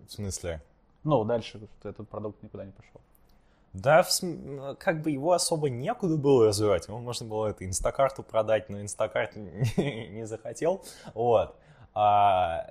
В 0.07 0.13
смысле? 0.13 0.63
Ну, 1.03 1.25
дальше 1.25 1.61
этот 1.83 2.09
продукт 2.09 2.43
никуда 2.43 2.65
не 2.65 2.73
пошел. 2.73 3.01
Да, 3.77 4.07
как 4.79 5.03
бы 5.03 5.11
его 5.11 5.33
особо 5.33 5.69
некуда 5.69 6.17
было 6.17 6.47
развивать. 6.47 6.89
Ему 6.89 6.99
можно 6.99 7.27
было 7.27 7.49
это 7.49 7.67
инстакарту 7.67 8.23
продать, 8.23 8.71
но 8.71 8.81
инстакарт 8.81 9.37
не 9.37 10.27
захотел. 10.27 10.83
Вот. 11.13 11.55
А, 11.93 12.71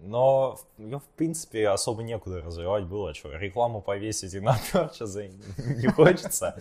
но 0.00 0.58
его, 0.76 0.98
в 0.98 1.04
принципе, 1.16 1.68
особо 1.68 2.02
некуда 2.02 2.42
развивать 2.42 2.84
было. 2.84 3.14
Что, 3.14 3.30
рекламу 3.30 3.80
повесить 3.80 4.34
и 4.34 4.40
на 4.40 4.56
перчезе 4.72 5.30
не 5.58 5.86
хочется. 5.86 6.56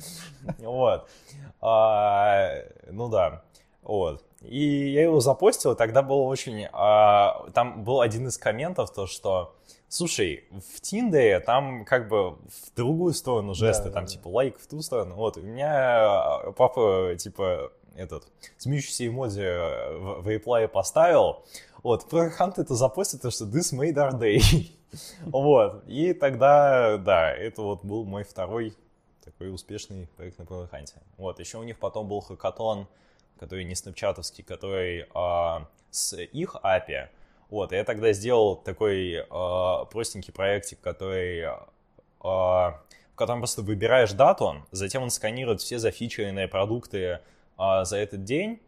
Вот. 0.60 1.10
А, 1.60 2.52
ну 2.92 3.10
да. 3.10 3.42
Вот. 3.82 4.24
И 4.42 4.92
я 4.92 5.02
его 5.02 5.20
запостил, 5.20 5.76
тогда 5.76 6.04
было 6.04 6.22
очень... 6.22 6.68
А, 6.74 7.50
там 7.56 7.84
был 7.84 8.02
один 8.02 8.28
из 8.28 8.38
комментов, 8.38 8.94
то, 8.94 9.08
что 9.08 9.56
Слушай, 9.94 10.46
в 10.50 10.82
Тиндере 10.82 11.40
там 11.40 11.86
как 11.86 12.08
бы 12.08 12.32
в 12.32 12.76
другую 12.76 13.14
сторону 13.14 13.54
жесты, 13.54 13.90
да, 13.90 13.92
там 13.92 14.06
да, 14.06 14.08
типа 14.10 14.28
лайк 14.28 14.58
в 14.58 14.66
ту 14.66 14.82
сторону. 14.82 15.14
Вот, 15.14 15.38
у 15.38 15.42
меня 15.42 16.52
папа 16.58 17.16
типа 17.16 17.72
этот 17.96 18.24
смеющийся 18.58 19.06
эмодзи 19.06 20.00
в, 20.00 20.22
в 20.24 20.28
реплае 20.28 20.68
поставил. 20.68 21.46
Вот, 21.84 22.12
Хант 22.12 22.58
это 22.58 22.74
запостил, 22.74 23.20
то 23.20 23.30
что 23.30 23.46
this 23.46 23.72
made 23.72 23.94
our 23.94 24.20
day. 24.20 24.42
вот, 25.26 25.84
и 25.86 26.14
тогда, 26.14 26.98
да, 26.98 27.32
это 27.32 27.62
вот 27.62 27.86
был 27.86 28.04
мой 28.04 28.24
второй 28.24 28.74
такой 29.24 29.54
успешный 29.54 30.08
проект 30.18 30.40
на 30.40 30.44
Product 30.44 30.72
Вот, 31.18 31.40
еще 31.40 31.60
у 31.60 31.64
них 31.64 31.78
потом 31.78 32.08
был 32.08 32.20
хакатон, 32.20 32.88
который 33.38 33.64
не 33.64 33.76
снапчатовский, 33.76 34.44
который 34.44 35.06
а, 35.14 35.68
с 35.92 36.20
их 36.20 36.56
API, 36.64 37.10
вот, 37.54 37.72
я 37.72 37.84
тогда 37.84 38.14
сделал 38.14 38.56
такой 38.56 39.14
э, 39.14 39.86
простенький 39.92 40.34
проектик, 40.34 40.82
который, 40.82 41.42
э, 41.42 41.52
в 42.24 42.82
котором 43.16 43.42
просто 43.42 43.62
выбираешь 43.62 44.12
дату, 44.14 44.66
затем 44.72 45.04
он 45.04 45.12
сканирует 45.12 45.62
все 45.62 45.78
зафичеренные 45.78 46.48
продукты 46.48 46.98
э, 46.98 47.20
за 47.84 47.98
этот 47.98 48.24
день, 48.24 48.60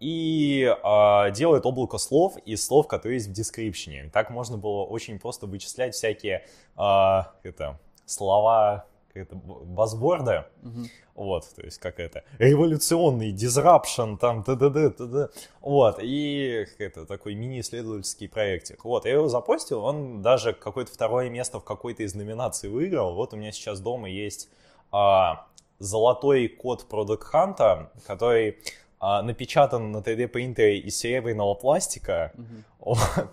и 0.00 0.62
э, 0.64 1.30
делает 1.32 1.66
облако 1.66 1.98
слов 1.98 2.38
из 2.46 2.64
слов, 2.64 2.88
которые 2.88 3.18
есть 3.18 3.28
в 3.28 3.32
description. 3.32 4.10
Так 4.10 4.30
можно 4.30 4.56
было 4.56 4.82
очень 4.82 5.18
просто 5.18 5.46
вычислять 5.46 5.94
всякие 5.94 6.46
э, 6.78 7.22
это, 7.42 7.78
слова 8.06 8.86
какая-то 9.12 9.36
базворда, 9.36 10.48
угу. 10.62 10.86
вот, 11.14 11.44
то 11.54 11.62
есть 11.62 11.78
как 11.78 12.00
это, 12.00 12.24
революционный, 12.38 13.32
disruption, 13.32 14.16
там, 14.16 14.42
т.д. 14.42 14.90
т.д. 14.90 15.28
Вот, 15.60 15.98
и 16.00 16.66
это 16.78 17.04
такой 17.04 17.34
мини-исследовательский 17.34 18.28
проектик. 18.28 18.84
Вот, 18.84 19.04
я 19.04 19.12
его 19.12 19.28
запостил, 19.28 19.84
он 19.84 20.22
даже 20.22 20.54
какое-то 20.54 20.92
второе 20.92 21.28
место 21.28 21.60
в 21.60 21.64
какой-то 21.64 22.02
из 22.02 22.14
номинаций 22.14 22.70
выиграл. 22.70 23.14
Вот 23.14 23.34
у 23.34 23.36
меня 23.36 23.52
сейчас 23.52 23.80
дома 23.80 24.08
есть 24.08 24.48
а, 24.90 25.46
золотой 25.78 26.48
код 26.48 26.86
Product 26.90 27.22
Hunt, 27.32 27.88
который 28.06 28.58
а, 28.98 29.22
напечатан 29.22 29.92
на 29.92 29.98
3D 29.98 30.28
принтере 30.28 30.78
из 30.78 30.96
серебряного 30.96 31.54
пластика. 31.54 32.32
Угу. 32.34 32.46
Вот. 32.78 33.28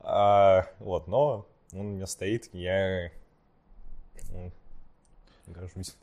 А, 0.00 0.66
вот, 0.78 1.06
но 1.06 1.46
он 1.72 1.80
у 1.80 1.90
меня 1.90 2.06
стоит, 2.06 2.48
я 2.54 3.10
горжусь. 5.52 5.96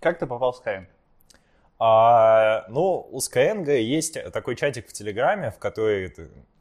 Как 0.00 0.18
ты 0.18 0.26
попал 0.26 0.52
в 0.52 0.62
Skyeng? 0.64 0.86
А, 1.78 2.64
ну, 2.68 3.08
у 3.10 3.18
Skyeng 3.18 3.78
есть 3.78 4.18
такой 4.32 4.56
чатик 4.56 4.88
в 4.88 4.92
Телеграме, 4.92 5.50
в 5.50 5.58
который 5.58 6.12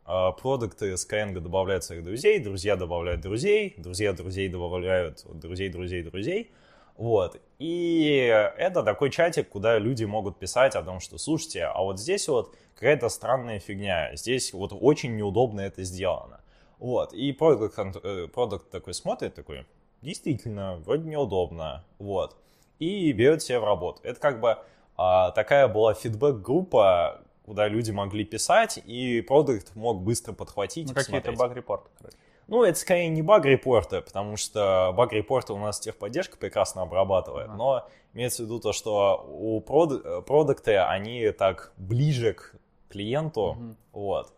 а, 0.05 0.31
продукты 0.31 0.93
Skyeng 0.93 1.39
добавляют 1.39 1.83
своих 1.83 2.03
друзей, 2.03 2.39
друзья 2.39 2.75
добавляют 2.75 3.21
друзей, 3.21 3.75
друзья 3.77 4.13
друзей 4.13 4.47
добавляют 4.49 5.25
друзей, 5.39 5.69
друзей, 5.69 6.03
друзей. 6.03 6.51
Вот. 6.95 7.39
И 7.59 8.15
это 8.57 8.83
такой 8.83 9.11
чатик, 9.11 9.49
куда 9.49 9.77
люди 9.77 10.03
могут 10.05 10.39
писать 10.39 10.75
о 10.75 10.83
том, 10.83 10.99
что, 10.99 11.17
слушайте, 11.17 11.65
а 11.65 11.81
вот 11.83 11.99
здесь 11.99 12.27
вот 12.27 12.55
какая-то 12.75 13.09
странная 13.09 13.59
фигня, 13.59 14.15
здесь 14.15 14.53
вот 14.53 14.71
очень 14.73 15.15
неудобно 15.15 15.61
это 15.61 15.83
сделано. 15.83 16.41
Вот, 16.79 17.13
и 17.13 17.31
продукт, 17.31 17.77
э, 17.77 18.27
продукт 18.27 18.69
такой 18.69 18.93
смотрит, 18.93 19.33
такой, 19.33 19.65
действительно, 20.01 20.77
вроде 20.85 21.09
неудобно, 21.09 21.83
вот, 21.97 22.35
и 22.79 23.11
берет 23.13 23.41
себя 23.41 23.59
в 23.59 23.63
работу. 23.63 24.01
Это 24.03 24.19
как 24.19 24.39
бы 24.39 24.57
а, 24.95 25.31
такая 25.31 25.67
была 25.67 25.93
фидбэк-группа, 25.93 27.21
куда 27.45 27.67
люди 27.67 27.91
могли 27.91 28.25
писать, 28.25 28.79
и 28.83 29.21
продукт 29.21 29.75
мог 29.75 30.01
быстро 30.01 30.33
подхватить. 30.33 30.89
Ну, 30.89 30.93
какие-то 30.93 31.31
баг-репорты, 31.31 31.89
короче. 31.97 32.17
Ну, 32.47 32.63
это 32.63 32.79
скорее 32.79 33.09
не 33.09 33.21
баг-репорты, 33.21 34.01
потому 34.01 34.37
что 34.37 34.93
баг-репорты 34.95 35.53
у 35.53 35.57
нас 35.57 35.79
техподдержка 35.79 36.37
прекрасно 36.37 36.81
обрабатывает, 36.81 37.47
ага. 37.47 37.57
но 37.57 37.87
имеется 38.13 38.43
в 38.43 38.45
виду 38.45 38.59
то, 38.59 38.71
что 38.71 39.25
у 39.29 39.59
прод- 39.59 40.21
продукты, 40.21 40.77
они 40.77 41.29
так 41.31 41.73
ближе 41.77 42.33
к 42.33 42.55
клиенту, 42.89 43.41
угу. 43.41 43.75
вот. 43.91 44.33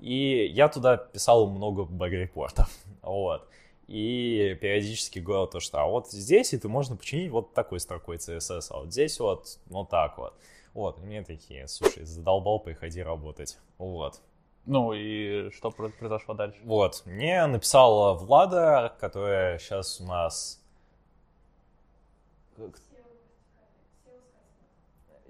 И 0.00 0.46
я 0.46 0.68
туда 0.68 0.96
писал 0.96 1.48
много 1.48 1.84
баг-репортов, 1.84 2.70
вот. 3.02 3.48
И 3.86 4.56
периодически 4.60 5.18
говорил 5.18 5.46
то, 5.46 5.60
что 5.60 5.80
а 5.80 5.86
вот 5.86 6.10
здесь 6.10 6.52
это 6.52 6.68
можно 6.68 6.96
починить 6.96 7.30
вот 7.30 7.54
такой 7.54 7.80
строкой 7.80 8.16
CSS, 8.18 8.66
а 8.70 8.80
вот 8.80 8.92
здесь 8.92 9.18
вот 9.18 9.58
вот 9.66 9.88
так 9.88 10.18
вот. 10.18 10.34
Вот, 10.74 10.98
и 10.98 11.00
мне 11.00 11.24
такие, 11.24 11.66
слушай, 11.66 12.04
задолбал, 12.04 12.60
приходи 12.60 13.02
работать. 13.02 13.58
Вот. 13.78 14.20
Ну 14.66 14.92
и 14.92 15.50
что 15.50 15.70
произошло 15.70 16.34
дальше? 16.34 16.60
Вот, 16.62 17.02
мне 17.06 17.46
написала 17.46 18.12
Влада, 18.12 18.94
которая 19.00 19.58
сейчас 19.58 20.00
у 20.00 20.04
нас... 20.04 20.62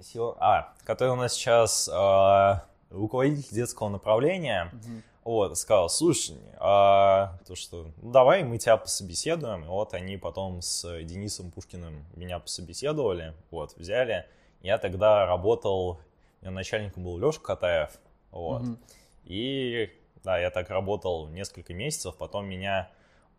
Сила... 0.01 0.37
А, 0.41 0.75
которая 0.85 1.15
у 1.15 1.17
нас 1.17 1.33
сейчас 1.35 1.89
э, 1.89 2.61
руководитель 2.91 3.55
детского 3.55 3.89
направления. 3.89 4.71
Угу. 4.73 5.03
Вот, 5.25 5.59
сказал, 5.59 5.91
слушай, 5.91 6.39
а, 6.59 7.37
то 7.47 7.55
что, 7.55 7.91
ну, 8.01 8.13
давай 8.13 8.45
мы 8.45 8.57
тебя 8.57 8.79
пособеседуем. 8.79 9.65
И 9.65 9.69
вот 9.69 9.93
они 9.93 10.17
потом 10.17 10.63
с 10.63 11.03
Денисом 11.03 11.51
Пушкиным 11.51 12.05
меня 12.15 12.39
пособеседовали, 12.39 13.35
вот, 13.51 13.77
взяли. 13.77 14.27
Я 14.63 14.79
тогда 14.79 15.27
работал, 15.27 16.01
у 16.41 16.45
меня 16.45 16.51
начальником 16.51 17.05
был 17.05 17.19
Леша 17.19 17.41
Катаев, 17.41 17.91
вот. 18.31 18.63
Угу. 18.63 18.79
И, 19.25 19.91
да, 20.25 20.39
я 20.39 20.51
так 20.51 20.71
работал 20.71 21.29
несколько 21.29 21.75
месяцев, 21.75 22.17
потом 22.17 22.47
меня... 22.47 22.91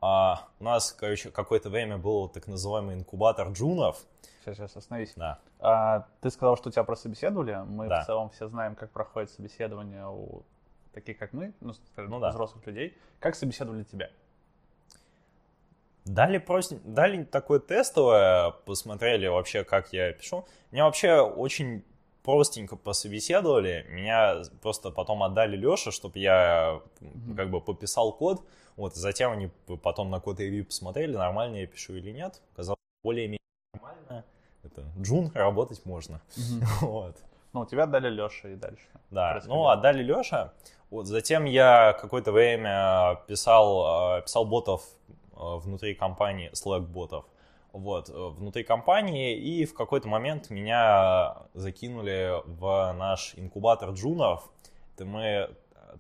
А, 0.01 0.48
у 0.60 0.63
нас, 0.63 0.94
короче, 0.94 1.32
какое-то 1.32 1.70
время 1.70 1.98
был 1.98 2.29
так 2.29 2.48
называемый 2.48 2.96
инкубатор 2.96 3.50
джунов. 3.50 4.06
Сейчас, 4.53 4.75
остановись. 4.75 5.13
Да. 5.15 5.39
А, 5.60 6.08
ты 6.22 6.29
сказал, 6.29 6.58
что 6.58 6.72
тебя 6.72 6.84
прособеседовали. 6.84 7.63
Мы 7.65 7.88
да. 7.88 8.03
в 8.03 8.06
целом 8.06 8.29
все 8.29 8.48
знаем, 8.48 8.75
как 8.75 8.91
проходит 8.91 9.32
собеседование 9.32 10.08
у 10.08 10.44
таких, 10.94 11.18
как 11.18 11.34
мы, 11.34 11.53
ну, 11.62 11.74
скажем, 11.74 12.12
ну, 12.12 12.20
да. 12.20 12.29
взрослых 12.29 12.65
людей. 12.65 12.98
Как 13.20 13.36
собеседовали 13.36 13.84
тебя? 13.84 14.10
Дали, 16.06 16.39
просто, 16.39 16.77
дали 16.84 17.24
такое 17.24 17.60
тестовое, 17.60 18.51
посмотрели 18.65 19.27
вообще, 19.27 19.63
как 19.63 19.94
я 19.94 20.12
пишу. 20.12 20.48
Меня 20.72 20.86
вообще 20.86 21.20
очень 21.20 21.84
простенько 22.24 22.75
пособеседовали, 22.75 23.86
меня 23.89 24.41
просто 24.62 24.91
потом 24.91 25.24
отдали 25.24 25.56
Леше, 25.56 25.91
чтобы 25.91 26.20
я 26.20 26.82
mm-hmm. 27.00 27.36
как 27.36 27.50
бы 27.50 27.62
пописал 27.62 28.12
код, 28.12 28.44
вот, 28.75 28.96
затем 28.96 29.32
они 29.32 29.50
потом 29.82 30.10
на 30.10 30.20
код 30.20 30.39
ревью 30.39 30.65
посмотрели, 30.65 31.15
нормально 31.15 31.58
я 31.58 31.68
пишу 31.68 31.96
или 31.96 32.12
нет, 32.12 32.41
казалось 32.56 32.79
более-менее 33.03 33.39
нормально, 33.74 34.25
это 34.63 34.83
Джун, 34.99 35.31
работать 35.33 35.85
можно, 35.85 36.21
mm-hmm. 36.35 36.65
вот. 36.81 37.17
Ну, 37.51 37.65
тебя 37.65 37.83
отдали 37.83 38.09
Леша 38.09 38.49
и 38.49 38.55
дальше. 38.55 38.85
Да, 39.09 39.41
ну, 39.47 39.67
отдали 39.67 40.03
Леша, 40.03 40.53
вот, 40.89 41.07
затем 41.07 41.45
я 41.45 41.93
какое-то 41.93 42.31
время 42.31 43.21
писал, 43.27 44.21
писал 44.21 44.45
ботов 44.45 44.83
э, 45.09 45.15
внутри 45.35 45.95
компании, 45.95 46.51
Slack-ботов, 46.53 47.25
вот, 47.71 48.09
э, 48.09 48.13
внутри 48.13 48.63
компании, 48.63 49.35
и 49.35 49.65
в 49.65 49.73
какой-то 49.73 50.07
момент 50.07 50.49
меня 50.49 51.37
закинули 51.53 52.41
в 52.45 52.93
наш 52.97 53.33
инкубатор 53.35 53.91
джунов. 53.91 54.49
Это 54.95 55.05
мы, 55.05 55.49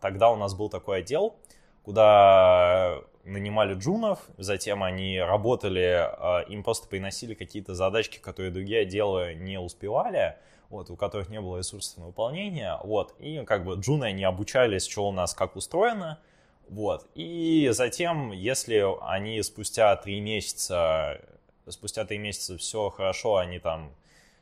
тогда 0.01 0.31
у 0.31 0.35
нас 0.35 0.55
был 0.55 0.69
такой 0.69 0.99
отдел, 0.99 1.35
куда 1.83 2.99
нанимали 3.23 3.73
джунов, 3.73 4.19
затем 4.37 4.83
они 4.83 5.19
работали, 5.19 6.41
э, 6.41 6.45
им 6.49 6.63
просто 6.63 6.87
приносили 6.87 7.33
какие-то 7.33 7.75
задачки, 7.75 8.17
которые 8.17 8.51
другие 8.51 8.81
отделы 8.81 9.33
не 9.35 9.59
успевали, 9.59 10.37
вот, 10.69 10.89
у 10.89 10.95
которых 10.95 11.29
не 11.29 11.41
было 11.41 11.57
ресурсов 11.57 11.97
на 11.97 12.05
выполнение, 12.07 12.77
вот, 12.83 13.13
и 13.19 13.43
как 13.45 13.65
бы 13.65 13.75
джуны, 13.75 14.05
они 14.05 14.23
обучались, 14.23 14.87
что 14.87 15.07
у 15.07 15.11
нас 15.11 15.33
как 15.33 15.55
устроено, 15.55 16.19
вот, 16.69 17.07
и 17.15 17.69
затем, 17.73 18.31
если 18.31 18.85
они 19.01 19.41
спустя 19.41 19.95
три 19.95 20.19
месяца 20.19 21.19
спустя 21.71 22.05
три 22.05 22.17
месяца 22.17 22.57
все 22.57 22.89
хорошо, 22.89 23.37
они 23.37 23.59
там 23.59 23.91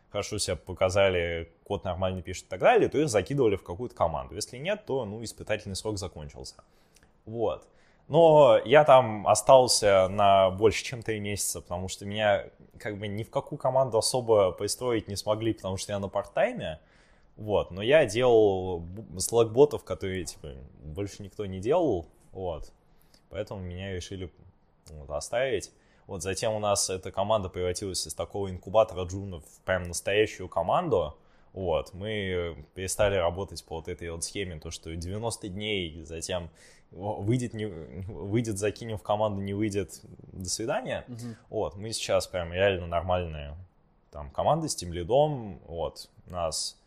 хорошо 0.09 0.37
себя 0.37 0.55
показали, 0.55 1.51
код 1.63 1.83
нормально 1.83 2.21
пишет 2.21 2.45
и 2.45 2.47
так 2.47 2.59
далее, 2.59 2.89
то 2.89 2.97
их 2.97 3.09
закидывали 3.09 3.55
в 3.55 3.63
какую-то 3.63 3.95
команду. 3.95 4.35
Если 4.35 4.57
нет, 4.57 4.85
то, 4.85 5.05
ну, 5.05 5.23
испытательный 5.23 5.75
срок 5.75 5.97
закончился. 5.97 6.55
Вот. 7.25 7.67
Но 8.07 8.59
я 8.63 8.85
там 8.85 9.27
остался 9.27 10.07
на 10.07 10.49
больше, 10.49 10.83
чем 10.83 11.03
три 11.03 11.19
месяца, 11.19 11.61
потому 11.61 11.89
что 11.89 12.05
меня 12.05 12.45
как 12.79 12.97
бы 12.97 13.07
ни 13.07 13.23
в 13.23 13.29
какую 13.29 13.59
команду 13.59 13.97
особо 13.97 14.51
пристроить 14.51 15.07
не 15.07 15.15
смогли, 15.15 15.53
потому 15.53 15.77
что 15.77 15.91
я 15.91 15.99
на 15.99 16.07
парт-тайме. 16.07 16.79
Вот, 17.35 17.69
но 17.69 17.81
я 17.81 18.05
делал 18.05 18.83
слэк-ботов, 19.17 19.83
которые, 19.83 20.23
типа, 20.23 20.53
больше 20.83 21.21
никто 21.21 21.45
не 21.45 21.59
делал, 21.59 22.07
вот. 22.31 22.71
Поэтому 23.29 23.61
меня 23.61 23.93
решили 23.93 24.31
вот, 24.89 25.09
оставить. 25.11 25.71
Вот 26.07 26.23
затем 26.23 26.53
у 26.53 26.59
нас 26.59 26.89
эта 26.89 27.11
команда 27.11 27.49
превратилась 27.49 28.07
из 28.07 28.13
такого 28.13 28.49
инкубатора 28.49 29.05
джунов 29.05 29.43
в 29.43 29.59
прям 29.65 29.83
настоящую 29.83 30.47
команду. 30.47 31.17
Вот, 31.53 31.93
мы 31.93 32.65
перестали 32.75 33.15
работать 33.15 33.63
по 33.65 33.75
вот 33.75 33.87
этой 33.87 34.09
вот 34.11 34.23
схеме, 34.23 34.59
то, 34.59 34.71
что 34.71 34.95
90 34.95 35.49
дней, 35.49 36.03
затем 36.03 36.49
выйдет, 36.91 37.53
не, 37.53 37.65
выйдет, 37.65 38.57
закинем 38.57 38.97
в 38.97 39.03
команду, 39.03 39.41
не 39.41 39.53
выйдет, 39.53 39.99
до 40.33 40.49
свидания. 40.49 41.05
Угу. 41.07 41.35
Вот, 41.49 41.75
мы 41.75 41.91
сейчас 41.91 42.27
прям 42.27 42.53
реально 42.53 42.87
нормальные 42.87 43.55
там 44.11 44.31
команды 44.31 44.69
с 44.69 44.75
тем 44.75 44.93
лидом, 44.93 45.59
вот, 45.67 46.09
у 46.27 46.31
нас 46.31 46.79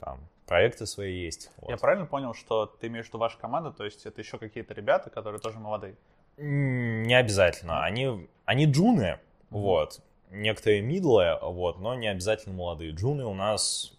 там 0.00 0.20
проекты 0.46 0.84
свои 0.84 1.24
есть. 1.24 1.50
Вот. 1.58 1.70
Я 1.70 1.76
правильно 1.76 2.06
понял, 2.06 2.34
что 2.34 2.66
ты 2.66 2.88
имеешь 2.88 3.06
в 3.06 3.08
виду 3.08 3.18
ваша 3.18 3.38
команда, 3.38 3.70
то 3.70 3.84
есть 3.84 4.04
это 4.04 4.20
еще 4.20 4.38
какие-то 4.38 4.74
ребята, 4.74 5.10
которые 5.10 5.40
тоже 5.40 5.58
молодые? 5.58 5.96
Не 6.36 7.14
обязательно. 7.14 7.84
Они, 7.84 8.28
они 8.44 8.66
джуны, 8.66 9.18
вот. 9.50 10.00
Некоторые 10.30 10.82
мидлы, 10.82 11.38
вот, 11.40 11.78
но 11.78 11.94
не 11.94 12.08
обязательно 12.08 12.54
молодые. 12.54 12.90
Джуны 12.90 13.24
у 13.24 13.34
нас 13.34 13.96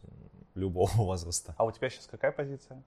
любого 0.54 0.92
возраста. 0.96 1.56
А 1.58 1.66
у 1.66 1.72
тебя 1.72 1.90
сейчас 1.90 2.08
какая 2.08 2.32
позиция? 2.32 2.84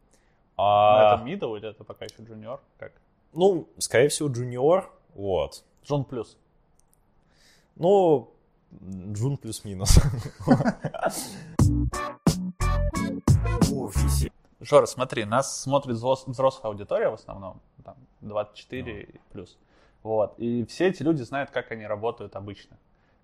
А... 0.58 1.14
Это 1.14 1.24
мидл 1.24 1.54
или 1.54 1.70
это 1.70 1.84
пока 1.84 2.04
еще 2.04 2.22
джуниор? 2.22 2.60
Как? 2.78 2.92
Ну, 3.32 3.68
скорее 3.78 4.08
всего, 4.08 4.28
джуниор, 4.28 4.90
вот. 5.14 5.62
Джун 5.84 6.04
плюс. 6.04 6.36
Ну, 7.76 8.34
джун 9.12 9.36
плюс-минус. 9.36 9.98
Жора, 14.60 14.86
смотри, 14.86 15.24
нас 15.24 15.62
смотрит 15.62 15.96
взрослая 15.96 16.72
аудитория 16.72 17.08
в 17.10 17.14
основном, 17.14 17.60
там, 17.84 17.96
24 18.22 19.08
ну. 19.12 19.20
плюс. 19.30 19.56
Вот. 20.02 20.34
И 20.38 20.64
все 20.66 20.88
эти 20.88 21.02
люди 21.02 21.22
знают, 21.22 21.50
как 21.50 21.70
они 21.70 21.86
работают 21.86 22.34
обычно. 22.34 22.76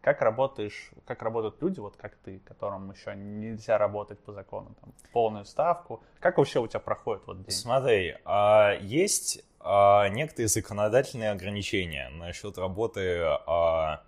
Как 0.05 0.21
работаешь, 0.21 0.91
как 1.07 1.23
работают 1.23 1.63
люди, 1.63 1.81
вот 1.81 1.97
как 1.97 2.15
ты, 2.17 2.39
которым 2.41 2.91
еще 2.91 3.15
нельзя 3.17 3.79
работать 3.79 4.19
по 4.19 4.33
закону, 4.33 4.75
там, 4.79 4.93
полную 5.15 5.47
ставку. 5.47 6.03
Как 6.21 6.37
вообще 6.37 6.61
у 6.61 6.67
тебя 6.67 6.81
проходит 6.81 7.27
вот 7.27 7.39
день? 7.39 7.51
Смотри, 7.51 8.15
а, 8.27 8.75
есть 8.83 9.43
а, 9.61 10.11
некоторые 10.11 10.49
законодательные 10.49 11.31
ограничения 11.31 12.11
насчет 12.11 12.59
работы 12.59 13.23
а, 13.47 14.03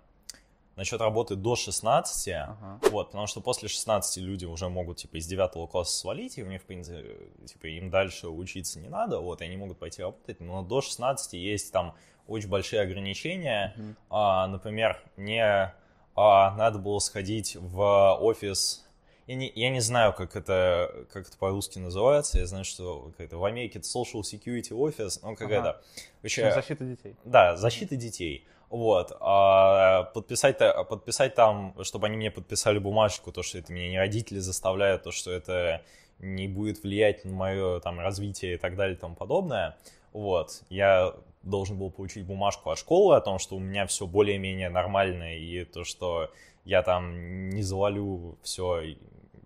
насчет 0.75 1.01
работы 1.01 1.35
до 1.35 1.55
16, 1.55 2.27
ага. 2.27 2.79
вот, 2.91 3.07
потому 3.07 3.25
что 3.25 3.41
после 3.41 3.67
16 3.67 4.17
люди 4.17 4.45
уже 4.45 4.69
могут, 4.69 4.97
типа, 4.97 5.15
из 5.17 5.25
9 5.25 5.71
класса 5.71 5.97
свалить, 5.97 6.37
и 6.37 6.43
у 6.43 6.45
них, 6.45 6.61
в 6.61 6.65
принципе, 6.65 7.17
типа, 7.47 7.65
им 7.65 7.89
дальше 7.89 8.27
учиться 8.27 8.79
не 8.79 8.87
надо, 8.87 9.19
вот, 9.19 9.41
и 9.41 9.45
они 9.45 9.57
могут 9.57 9.79
пойти 9.79 10.03
работать, 10.03 10.39
но 10.39 10.61
до 10.61 10.81
16 10.81 11.33
есть 11.33 11.73
там 11.73 11.95
очень 12.27 12.49
большие 12.49 12.83
ограничения, 12.83 13.73
угу. 13.75 13.95
а, 14.11 14.45
например, 14.45 15.01
мне 15.15 15.73
а, 16.17 16.55
надо 16.57 16.79
было 16.79 16.99
сходить 16.99 17.55
в 17.55 18.17
офис 18.19 18.83
я 19.27 19.35
не, 19.35 19.51
я 19.55 19.69
не 19.69 19.81
знаю, 19.81 20.13
как 20.13 20.37
это, 20.37 21.05
как 21.11 21.27
это 21.27 21.37
по-русски 21.37 21.79
называется. 21.79 22.39
Я 22.39 22.45
знаю, 22.45 22.63
что 22.63 23.11
это, 23.17 23.37
в 23.37 23.43
Америке 23.43 23.79
это 23.79 23.87
Social 23.87 24.21
Security 24.21 24.69
Office, 24.69 25.19
ну, 25.21 25.35
как 25.35 25.47
ага. 25.47 25.55
это... 25.55 25.81
защита 26.55 26.85
детей. 26.85 27.15
Да, 27.25 27.57
защита 27.57 27.97
детей. 27.97 28.47
Вот, 28.69 29.15
а 29.19 30.03
подписать, 30.13 30.57
подписать 30.89 31.35
там, 31.35 31.75
чтобы 31.83 32.07
они 32.07 32.17
мне 32.17 32.31
подписали 32.31 32.79
бумажку, 32.79 33.33
то, 33.33 33.43
что 33.43 33.57
это 33.57 33.71
меня 33.71 33.89
не 33.89 33.97
родители 33.97 34.39
заставляют, 34.39 35.03
то, 35.03 35.11
что 35.11 35.31
это 35.31 35.83
не 36.19 36.47
будет 36.47 36.83
влиять 36.83 37.23
на 37.25 37.33
мое 37.33 37.79
там 37.79 37.99
развитие 37.99 38.55
и 38.55 38.57
так 38.57 38.75
далее 38.75 38.95
и 38.95 38.99
тому 38.99 39.15
подобное. 39.15 39.77
Вот, 40.13 40.63
я 40.69 41.13
должен 41.43 41.77
был 41.77 41.91
получить 41.91 42.25
бумажку 42.25 42.71
от 42.71 42.79
школы 42.79 43.15
о 43.15 43.21
том, 43.21 43.39
что 43.39 43.55
у 43.55 43.59
меня 43.59 43.85
все 43.87 44.05
более-менее 44.05 44.69
нормально, 44.69 45.37
и 45.37 45.63
то, 45.63 45.83
что 45.83 46.31
я 46.65 46.83
там 46.83 47.49
не 47.49 47.61
завалю 47.61 48.37
все 48.43 48.95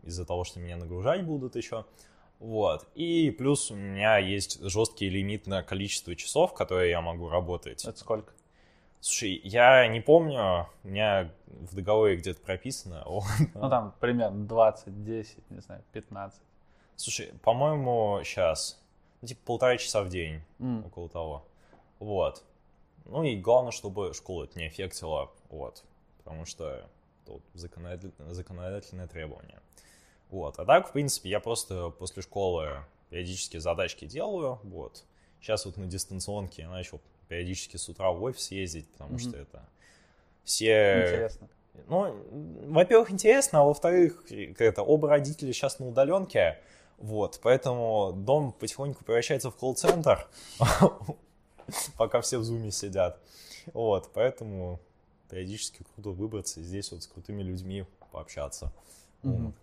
из-за 0.03 0.25
того, 0.25 0.43
что 0.43 0.59
меня 0.59 0.77
нагружать 0.77 1.23
будут 1.23 1.55
еще. 1.55 1.85
Вот. 2.39 2.87
И 2.95 3.29
плюс 3.29 3.69
у 3.69 3.75
меня 3.75 4.17
есть 4.17 4.63
жесткий 4.63 5.09
лимит 5.09 5.45
на 5.45 5.61
количество 5.61 6.15
часов, 6.15 6.55
которые 6.55 6.89
я 6.89 7.01
могу 7.01 7.29
работать. 7.29 7.85
Это 7.85 7.99
сколько? 7.99 8.33
Слушай, 8.99 9.39
я 9.43 9.87
не 9.87 9.99
помню, 9.99 10.67
у 10.83 10.87
меня 10.87 11.31
в 11.47 11.75
договоре 11.75 12.17
где-то 12.17 12.41
прописано. 12.41 13.05
Ну 13.53 13.69
там 13.69 13.93
примерно 13.99 14.45
20, 14.45 15.03
10, 15.03 15.51
не 15.51 15.61
знаю, 15.61 15.83
15. 15.91 16.41
Слушай, 16.95 17.31
по-моему, 17.43 18.21
сейчас, 18.23 18.80
ну, 19.21 19.27
типа 19.27 19.41
полтора 19.45 19.77
часа 19.77 20.01
в 20.03 20.09
день, 20.09 20.41
mm. 20.59 20.87
около 20.87 21.09
того. 21.09 21.45
Вот. 21.99 22.43
Ну 23.05 23.23
и 23.23 23.35
главное, 23.35 23.71
чтобы 23.71 24.13
школа 24.13 24.45
это 24.45 24.57
не 24.57 24.65
аффектила, 24.65 25.31
вот. 25.49 25.83
Потому 26.17 26.45
что 26.45 26.87
тут 27.25 27.43
законодательное, 27.53 28.33
законодательное 28.33 29.07
требование. 29.07 29.59
Вот. 30.29 30.59
А 30.59 30.65
так, 30.65 30.89
в 30.89 30.91
принципе, 30.91 31.29
я 31.29 31.39
просто 31.39 31.89
после 31.89 32.21
школы 32.21 32.83
периодически 33.09 33.57
задачки 33.57 34.05
делаю, 34.05 34.59
вот. 34.63 35.03
Сейчас 35.39 35.65
вот 35.65 35.77
на 35.77 35.85
дистанционке 35.85 36.63
я 36.63 36.69
начал 36.69 37.01
периодически 37.27 37.77
с 37.77 37.89
утра 37.89 38.11
в 38.11 38.21
офис 38.23 38.51
ездить, 38.51 38.87
потому 38.89 39.15
mm-hmm. 39.15 39.29
что 39.29 39.37
это 39.37 39.69
все... 40.43 41.03
Интересно. 41.03 41.49
Ну, 41.87 42.15
во-первых, 42.67 43.11
интересно, 43.11 43.61
а 43.61 43.63
во-вторых, 43.63 44.25
это 44.29 44.83
оба 44.83 45.09
родителя 45.09 45.53
сейчас 45.53 45.79
на 45.79 45.87
удаленке, 45.87 46.59
вот, 47.01 47.39
поэтому 47.41 48.13
дом 48.15 48.51
потихоньку 48.51 49.03
превращается 49.03 49.49
в 49.49 49.55
колл-центр, 49.55 50.27
пока 51.97 52.21
все 52.21 52.37
в 52.37 52.43
зуме 52.43 52.71
сидят. 52.71 53.19
Вот, 53.73 54.11
поэтому 54.13 54.79
периодически 55.29 55.83
круто 55.93 56.11
выбраться 56.11 56.61
здесь 56.61 56.91
вот 56.91 57.01
с 57.03 57.07
крутыми 57.07 57.41
людьми 57.41 57.85
пообщаться. 58.11 58.71
Ну 59.23 59.53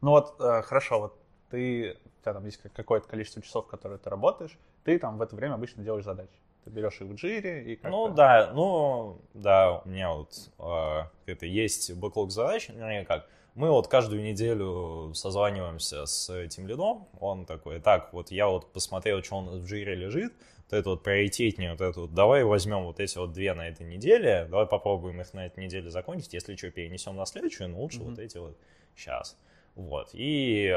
вот, 0.00 0.36
э, 0.38 0.62
хорошо, 0.62 1.00
вот 1.00 1.18
ты, 1.50 1.96
у 2.04 2.22
тебя 2.22 2.34
там 2.34 2.44
есть 2.44 2.58
какое-то 2.58 3.08
количество 3.08 3.42
часов, 3.42 3.66
которые 3.66 3.98
ты 3.98 4.08
работаешь, 4.08 4.56
ты 4.84 4.98
там 4.98 5.18
в 5.18 5.22
это 5.22 5.34
время 5.34 5.54
обычно 5.54 5.82
делаешь 5.82 6.04
задачи. 6.04 6.38
Ты 6.64 6.70
берешь 6.70 7.00
их 7.00 7.08
в 7.08 7.14
джире 7.14 7.72
и 7.72 7.76
как 7.76 7.90
Ну 7.90 8.08
да, 8.08 8.52
ну 8.52 9.20
да, 9.34 9.80
у 9.84 9.88
меня 9.88 10.12
вот 10.12 10.50
э, 10.58 11.02
это 11.26 11.46
есть 11.46 11.94
бэклог 11.94 12.30
задач, 12.30 12.68
вернее 12.68 13.04
как, 13.04 13.28
мы 13.56 13.70
вот 13.70 13.88
каждую 13.88 14.22
неделю 14.22 15.12
созваниваемся 15.14 16.04
с 16.04 16.32
этим 16.32 16.66
лидом, 16.66 17.08
он 17.18 17.46
такой, 17.46 17.80
так, 17.80 18.12
вот 18.12 18.30
я 18.30 18.48
вот 18.48 18.70
посмотрел, 18.72 19.22
что 19.22 19.36
он 19.36 19.60
в 19.60 19.66
жире 19.66 19.94
лежит, 19.94 20.34
вот 20.70 20.78
это 20.78 20.90
вот 20.90 21.02
приоритетнее, 21.02 21.72
вот 21.72 21.80
это 21.80 22.00
вот, 22.02 22.14
давай 22.14 22.44
возьмем 22.44 22.84
вот 22.84 23.00
эти 23.00 23.16
вот 23.16 23.32
две 23.32 23.54
на 23.54 23.66
этой 23.66 23.86
неделе, 23.86 24.46
давай 24.50 24.66
попробуем 24.66 25.20
их 25.22 25.32
на 25.32 25.46
этой 25.46 25.64
неделе 25.64 25.90
закончить, 25.90 26.34
если 26.34 26.54
что, 26.54 26.70
перенесем 26.70 27.16
на 27.16 27.24
следующую, 27.24 27.70
но 27.70 27.80
лучше 27.80 28.00
mm-hmm. 28.00 28.10
вот 28.10 28.18
эти 28.18 28.38
вот 28.38 28.58
сейчас. 28.94 29.36
Вот, 29.74 30.10
и 30.12 30.76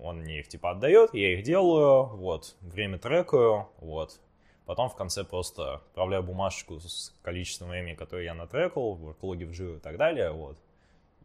он 0.00 0.20
мне 0.20 0.38
их 0.38 0.48
типа 0.48 0.70
отдает, 0.70 1.12
я 1.14 1.34
их 1.34 1.42
делаю, 1.42 2.06
вот, 2.16 2.54
время 2.60 2.98
трекаю, 2.98 3.68
вот, 3.78 4.20
Потом 4.64 4.88
в 4.88 4.94
конце 4.94 5.24
просто 5.24 5.74
отправляю 5.74 6.22
бумажку 6.22 6.78
с 6.78 7.12
количеством 7.22 7.70
времени, 7.70 7.94
которое 7.94 8.24
я 8.24 8.34
натрекал, 8.34 8.94
в 8.94 9.10
worklog 9.10 9.44
в 9.44 9.76
и 9.76 9.80
так 9.80 9.96
далее, 9.96 10.30
вот. 10.30 10.56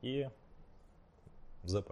И 0.01 0.27
ЗП. 1.69 1.91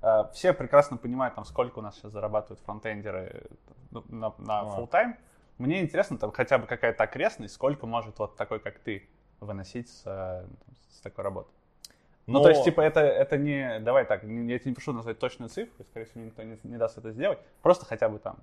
А, 0.00 0.24
все 0.32 0.52
прекрасно 0.52 0.96
понимают, 0.96 1.34
там, 1.34 1.44
сколько 1.44 1.78
у 1.78 1.82
нас 1.82 1.96
сейчас 1.96 2.12
зарабатывают 2.12 2.60
фронтендеры 2.60 3.44
ну, 3.90 4.04
на, 4.08 4.34
на 4.38 4.62
full 4.68 4.88
time. 4.88 5.16
Мне 5.58 5.80
интересно, 5.82 6.18
там 6.18 6.32
хотя 6.32 6.58
бы 6.58 6.66
какая-то 6.66 7.04
окрестность, 7.04 7.54
сколько 7.54 7.86
может 7.86 8.18
вот 8.18 8.36
такой, 8.36 8.58
как 8.58 8.78
ты, 8.78 9.08
выносить 9.40 9.88
с, 9.88 10.02
с 10.02 11.00
такой 11.02 11.24
работы. 11.24 11.50
Но... 12.26 12.38
Ну, 12.38 12.44
то 12.44 12.50
есть, 12.50 12.64
типа, 12.64 12.80
это, 12.80 13.00
это 13.00 13.36
не... 13.36 13.80
Давай 13.80 14.04
так, 14.04 14.22
я 14.22 14.28
тебе 14.28 14.70
не 14.70 14.74
прошу 14.74 14.92
назвать 14.92 15.18
точную 15.18 15.48
цифру, 15.48 15.84
скорее 15.90 16.06
всего, 16.06 16.24
никто 16.24 16.42
не, 16.42 16.58
не 16.62 16.76
даст 16.76 16.98
это 16.98 17.10
сделать. 17.10 17.38
Просто 17.62 17.84
хотя 17.84 18.08
бы 18.08 18.18
там. 18.18 18.38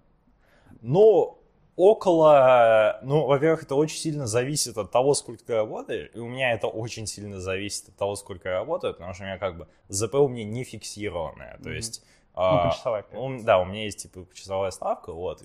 Ну, 0.82 1.40
около, 1.80 3.00
ну, 3.04 3.26
во-первых, 3.26 3.64
это 3.64 3.76
очень 3.76 3.98
сильно 3.98 4.28
зависит 4.28 4.78
от 4.78 4.92
того, 4.92 5.14
сколько 5.14 5.46
ты 5.46 5.56
работаешь, 5.56 6.12
и 6.14 6.20
у 6.20 6.28
меня 6.28 6.52
это 6.52 6.68
очень 6.68 7.08
сильно 7.08 7.40
зависит 7.40 7.88
от 7.88 7.96
того, 7.96 8.18
сколько 8.18 8.50
я 8.50 8.56
работаю, 8.56 8.94
потому 8.94 9.14
что 9.14 9.24
у 9.24 9.28
меня 9.28 9.38
как 9.38 9.58
бы 9.58 9.68
ЗП 9.88 10.16
у 10.16 10.28
меня 10.28 10.44
не 10.44 10.66
фиксированное, 10.66 11.58
то 11.64 11.70
mm-hmm. 11.70 11.76
есть... 11.76 12.04
Ну, 12.36 12.42
а, 12.42 12.68
почасовая. 12.68 13.06
У, 13.14 13.42
да, 13.44 13.60
у 13.60 13.66
меня 13.66 13.86
есть, 13.86 14.02
типа, 14.02 14.28
часовая 14.34 14.72
ставка, 14.72 15.14
вот. 15.14 15.42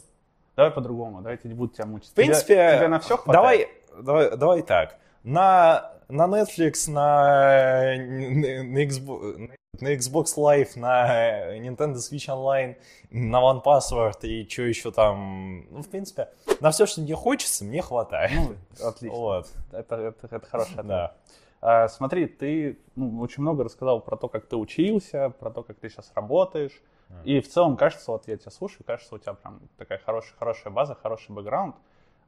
Давай 0.57 0.73
по-другому, 0.73 1.23
давайте 1.23 1.47
не 1.47 1.55
буду 1.55 1.73
тебя 1.73 1.87
мучить. 1.87 2.11
В 2.11 2.15
принципе, 2.15 2.55
тебя, 2.55 2.79
тебя 2.79 2.89
на 2.89 2.99
все 2.99 3.17
хватает? 3.17 3.69
Давай, 3.93 4.03
давай, 4.03 4.37
давай 4.37 4.63
так. 4.63 4.99
На, 5.23 5.93
на 6.09 6.27
Netflix, 6.27 6.91
на, 6.91 7.95
на, 7.97 8.85
Xbox, 8.85 9.51
на 9.81 9.95
Xbox 9.95 10.37
Live, 10.37 10.79
на 10.79 11.57
Nintendo 11.57 11.95
Switch 11.95 12.29
Online, 12.29 12.77
на 13.11 13.37
One 13.39 13.63
Password 13.63 14.27
и 14.27 14.49
что 14.49 14.63
еще 14.63 14.91
там. 14.91 15.67
Ну, 15.71 15.83
в 15.83 15.89
принципе, 15.89 16.29
на 16.61 16.71
все, 16.71 16.87
что 16.87 17.01
мне 17.01 17.15
хочется, 17.15 17.65
мне 17.65 17.83
хватает. 17.83 18.33
Ну, 18.35 18.87
отлично. 18.87 19.19
Вот. 19.19 19.53
Это, 19.73 19.97
это, 19.97 20.37
это 20.37 20.47
хорошая 20.47 20.83
Да. 20.83 21.15
А, 21.61 21.89
смотри, 21.89 22.27
ты 22.27 22.79
ну, 22.95 23.21
очень 23.21 23.43
много 23.43 23.65
рассказал 23.65 24.01
про 24.01 24.17
то, 24.17 24.29
как 24.29 24.47
ты 24.47 24.57
учился, 24.57 25.31
про 25.31 25.51
то, 25.51 25.63
как 25.63 25.79
ты 25.79 25.89
сейчас 25.89 26.13
работаешь. 26.15 26.83
Mm. 27.09 27.25
И 27.25 27.41
в 27.41 27.49
целом, 27.49 27.79
кажется, 27.79 28.11
вот 28.11 28.29
я 28.29 28.37
тебя 28.37 28.51
слушаю, 28.51 28.85
кажется, 28.87 29.15
у 29.15 29.19
тебя 29.19 29.33
прям 29.33 29.61
такая 29.79 29.99
хорошая, 29.99 30.37
хорошая 30.39 30.73
база, 30.73 30.95
хороший 30.95 31.33
бэкграунд. 31.33 31.77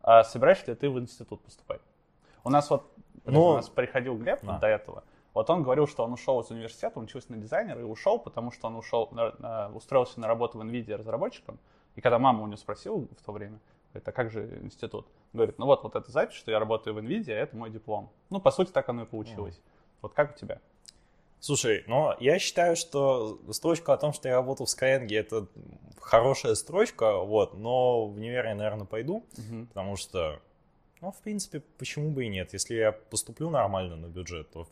А 0.00 0.24
собираешься 0.24 0.66
ли 0.68 0.74
ты 0.74 0.88
в 0.88 0.98
институт 0.98 1.42
поступать? 1.42 1.82
У 2.44 2.48
нас 2.48 2.70
вот 2.70 2.90
ну, 3.26 3.44
у 3.44 3.54
нас 3.54 3.68
приходил 3.68 4.16
Глеб 4.16 4.40
да. 4.42 4.58
до 4.58 4.66
этого. 4.68 5.04
Вот 5.36 5.50
он 5.50 5.62
говорил, 5.62 5.86
что 5.86 6.02
он 6.02 6.14
ушел 6.14 6.40
из 6.40 6.50
университета, 6.50 6.98
он 6.98 7.04
учился 7.04 7.30
на 7.30 7.36
дизайнера 7.36 7.78
и 7.78 7.84
ушел, 7.84 8.18
потому 8.18 8.50
что 8.50 8.68
он 8.68 8.76
ушел, 8.76 9.12
устроился 9.74 10.18
на 10.18 10.28
работу 10.28 10.56
в 10.56 10.62
NVIDIA 10.62 10.96
разработчиком. 10.96 11.58
И 11.94 12.00
когда 12.00 12.18
мама 12.18 12.42
у 12.42 12.46
него 12.46 12.56
спросила 12.56 12.96
в 12.96 13.22
то 13.22 13.32
время, 13.32 13.60
говорит, 13.92 14.08
а 14.08 14.12
как 14.12 14.30
же 14.30 14.58
институт? 14.62 15.06
Говорит, 15.34 15.58
ну 15.58 15.66
вот, 15.66 15.82
вот 15.82 15.94
эта 15.94 16.10
запись, 16.10 16.36
что 16.36 16.50
я 16.50 16.58
работаю 16.58 16.94
в 16.94 16.98
NVIDIA, 17.00 17.34
это 17.34 17.54
мой 17.54 17.68
диплом. 17.68 18.08
Ну, 18.30 18.40
по 18.40 18.50
сути, 18.50 18.70
так 18.70 18.88
оно 18.88 19.02
и 19.02 19.04
получилось. 19.04 19.56
Mm. 19.56 19.98
Вот 20.00 20.14
как 20.14 20.34
у 20.34 20.38
тебя? 20.38 20.58
Слушай, 21.38 21.84
ну, 21.86 22.14
я 22.18 22.38
считаю, 22.38 22.74
что 22.74 23.38
строчка 23.50 23.92
о 23.92 23.98
том, 23.98 24.14
что 24.14 24.30
я 24.30 24.36
работал 24.36 24.64
в 24.64 24.70
Skyeng, 24.70 25.06
это 25.14 25.48
хорошая 26.00 26.54
строчка, 26.54 27.18
вот, 27.18 27.52
но 27.58 28.06
в 28.06 28.14
универ 28.14 28.46
я, 28.46 28.54
наверное, 28.54 28.86
пойду, 28.86 29.22
mm-hmm. 29.34 29.66
потому 29.66 29.96
что, 29.96 30.40
ну, 31.02 31.12
в 31.12 31.20
принципе, 31.20 31.60
почему 31.76 32.10
бы 32.10 32.24
и 32.24 32.28
нет? 32.28 32.54
Если 32.54 32.74
я 32.74 32.92
поступлю 32.92 33.50
нормально 33.50 33.96
на 33.96 34.06
бюджет, 34.06 34.50
то 34.50 34.66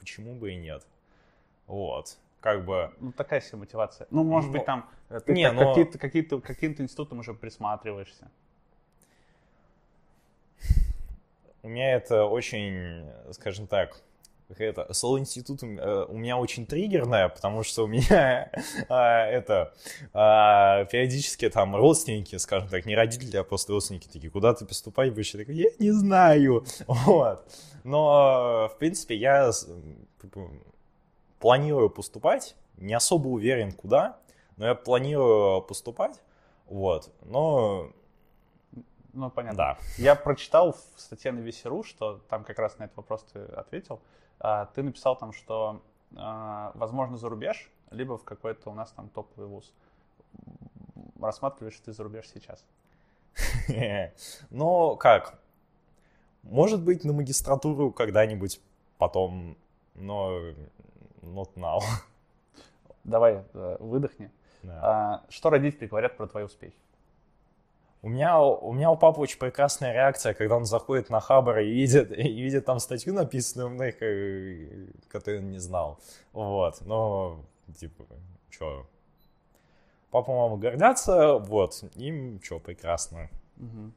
почему 0.00 0.34
бы 0.34 0.52
и 0.52 0.56
нет. 0.56 0.84
Вот. 1.66 2.18
Как 2.40 2.64
бы... 2.64 2.92
Ну, 2.98 3.12
такая 3.12 3.40
себе 3.40 3.58
мотивация. 3.58 4.06
Ну, 4.10 4.24
может 4.24 4.50
но... 4.50 4.56
быть, 4.56 4.64
там 4.64 4.88
э, 5.10 5.20
ты 5.20 5.32
не, 5.34 5.52
но... 5.52 5.68
какие-то, 5.68 5.98
какие-то, 5.98 6.40
каким-то 6.40 6.82
институтом 6.82 7.18
уже 7.18 7.34
присматриваешься. 7.34 8.30
У 11.62 11.68
меня 11.68 11.94
это 11.94 12.24
очень, 12.24 13.06
скажем 13.32 13.66
так, 13.66 14.02
это 14.58 14.92
слово 14.92 15.18
институт 15.18 15.62
э, 15.62 16.04
у 16.08 16.16
меня 16.16 16.36
очень 16.38 16.66
триггерное, 16.66 17.28
потому 17.28 17.62
что 17.62 17.84
у 17.84 17.86
меня 17.86 18.50
а, 18.88 19.26
это 19.26 19.74
а, 20.12 20.84
периодически 20.86 21.48
там 21.48 21.76
родственники, 21.76 22.36
скажем 22.36 22.68
так, 22.68 22.86
не 22.86 22.96
родители, 22.96 23.36
а 23.36 23.44
просто 23.44 23.72
родственники 23.72 24.08
такие, 24.08 24.30
куда 24.30 24.54
ты 24.54 24.66
поступать 24.66 25.12
будешь? 25.12 25.32
Я 25.34 25.40
такой, 25.40 25.54
я 25.54 25.70
не 25.78 25.92
знаю. 25.92 26.64
Вот. 26.86 27.46
Но, 27.82 28.70
в 28.74 28.78
принципе, 28.78 29.16
я 29.16 29.50
планирую 31.38 31.88
поступать, 31.88 32.56
не 32.76 32.94
особо 32.94 33.28
уверен 33.28 33.72
куда, 33.72 34.18
но 34.56 34.66
я 34.66 34.74
планирую 34.74 35.62
поступать, 35.62 36.20
вот, 36.66 37.10
но... 37.22 37.90
Ну, 39.12 39.28
понятно. 39.28 39.56
Да. 39.56 39.78
Я 39.98 40.14
прочитал 40.14 40.72
в 40.72 41.00
статье 41.00 41.32
на 41.32 41.40
Весеру, 41.40 41.82
что 41.82 42.20
там 42.28 42.44
как 42.44 42.58
раз 42.60 42.78
на 42.78 42.84
этот 42.84 42.96
вопрос 42.96 43.24
ты 43.32 43.40
ответил, 43.40 44.00
ты 44.74 44.82
написал 44.82 45.16
там, 45.16 45.32
что 45.32 45.82
а, 46.16 46.72
возможно 46.74 47.16
за 47.16 47.28
рубеж, 47.28 47.70
либо 47.90 48.16
в 48.18 48.24
какой-то 48.24 48.70
у 48.70 48.74
нас 48.74 48.90
там 48.92 49.08
топовый 49.08 49.48
вуз. 49.48 49.72
Рассматриваешь 51.20 51.78
ты 51.84 51.92
за 51.92 52.02
рубеж 52.02 52.28
сейчас? 52.32 52.64
Ну, 54.50 54.96
как? 54.96 55.38
Может 56.42 56.82
быть, 56.82 57.04
на 57.04 57.12
магистратуру 57.12 57.92
когда-нибудь 57.92 58.60
потом, 58.98 59.56
но 59.94 60.40
not 61.22 61.54
now. 61.54 61.80
Давай, 63.04 63.44
э, 63.52 63.76
выдохни. 63.78 64.30
Да. 64.62 64.80
А, 64.82 65.24
что 65.28 65.50
родители 65.50 65.86
говорят 65.86 66.16
про 66.16 66.26
твои 66.26 66.44
успехи? 66.44 66.76
У 68.02 68.08
меня, 68.08 68.40
у 68.40 68.72
меня 68.72 68.90
у 68.90 68.96
папы 68.96 69.20
очень 69.20 69.38
прекрасная 69.38 69.92
реакция, 69.92 70.32
когда 70.32 70.56
он 70.56 70.64
заходит 70.64 71.10
на 71.10 71.20
Хабар 71.20 71.58
и 71.58 71.70
видит, 71.70 72.10
и 72.18 72.42
видит 72.42 72.64
там 72.64 72.78
статью, 72.78 73.12
написанную 73.12 73.70
мной, 73.70 73.92
которую 75.08 75.42
он 75.42 75.50
не 75.50 75.58
знал. 75.58 76.00
Вот, 76.32 76.80
но, 76.80 77.44
типа, 77.78 78.04
что, 78.48 78.86
папа, 80.10 80.32
мама 80.32 80.56
гордятся, 80.56 81.36
вот, 81.36 81.84
им 81.94 82.40
что, 82.42 82.58
прекрасно. 82.58 83.28
Угу. 83.58 83.92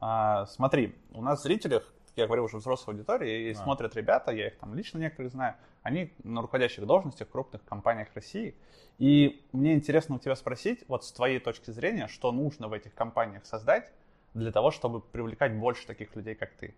А, 0.00 0.46
смотри, 0.46 0.96
у 1.12 1.22
нас 1.22 1.40
в 1.40 1.42
зрителях, 1.44 1.92
я 2.18 2.26
говорю 2.26 2.44
уже 2.44 2.58
взрослая 2.58 2.94
аудитория, 2.94 3.48
и 3.48 3.52
а. 3.52 3.54
смотрят 3.54 3.94
ребята, 3.96 4.32
я 4.32 4.48
их 4.48 4.58
там 4.58 4.74
лично 4.74 4.98
некоторых 4.98 5.32
знаю, 5.32 5.54
они 5.82 6.12
на 6.24 6.42
руководящих 6.42 6.86
должностях 6.86 7.28
в 7.28 7.30
крупных 7.30 7.64
компаниях 7.64 8.08
России. 8.14 8.54
И 8.98 9.44
мне 9.52 9.74
интересно 9.74 10.16
у 10.16 10.18
тебя 10.18 10.34
спросить, 10.34 10.84
вот 10.88 11.04
с 11.04 11.12
твоей 11.12 11.38
точки 11.38 11.70
зрения, 11.70 12.08
что 12.08 12.32
нужно 12.32 12.68
в 12.68 12.72
этих 12.72 12.94
компаниях 12.94 13.46
создать 13.46 13.92
для 14.34 14.52
того, 14.52 14.70
чтобы 14.70 15.00
привлекать 15.00 15.54
больше 15.54 15.86
таких 15.86 16.14
людей, 16.16 16.34
как 16.34 16.52
ты? 16.54 16.74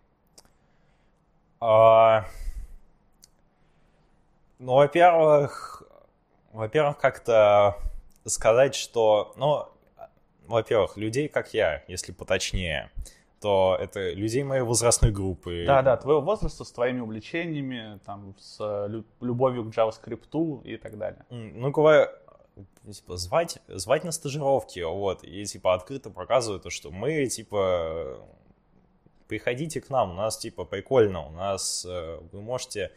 А... 1.59 2.25
Ну, 4.59 4.75
во-первых, 4.75 5.83
во-первых, 6.51 6.97
как-то 6.99 7.77
сказать, 8.25 8.75
что, 8.75 9.33
ну, 9.35 9.67
во-первых, 10.45 10.97
людей, 10.97 11.27
как 11.27 11.53
я, 11.53 11.83
если 11.87 12.11
поточнее, 12.11 12.91
то 13.41 13.75
это 13.79 14.11
людей 14.11 14.43
моей 14.43 14.61
возрастной 14.61 15.11
группы. 15.11 15.63
Да, 15.65 15.81
да, 15.81 15.97
твоего 15.97 16.21
возраста 16.21 16.63
с 16.63 16.71
твоими 16.71 16.99
увлечениями, 16.99 17.99
там, 18.05 18.35
с 18.37 18.87
любовью 19.19 19.63
к 19.65 19.75
JavaScript 19.75 20.63
и 20.63 20.77
так 20.77 20.97
далее. 20.97 21.25
Ну, 21.29 21.71
говоря, 21.71 22.11
типа, 22.89 23.17
звать, 23.17 23.57
звать 23.67 24.03
на 24.03 24.11
стажировки, 24.11 24.79
вот, 24.79 25.23
и, 25.23 25.43
типа, 25.45 25.73
открыто 25.73 26.11
показывают 26.11 26.63
то, 26.63 26.69
что 26.69 26.91
мы, 26.91 27.25
типа, 27.25 28.19
приходите 29.27 29.81
к 29.81 29.89
нам, 29.89 30.11
у 30.11 30.13
нас, 30.13 30.37
типа, 30.37 30.63
прикольно, 30.63 31.25
у 31.25 31.31
нас, 31.31 31.85
э, 31.89 32.19
вы 32.31 32.41
можете 32.41 32.91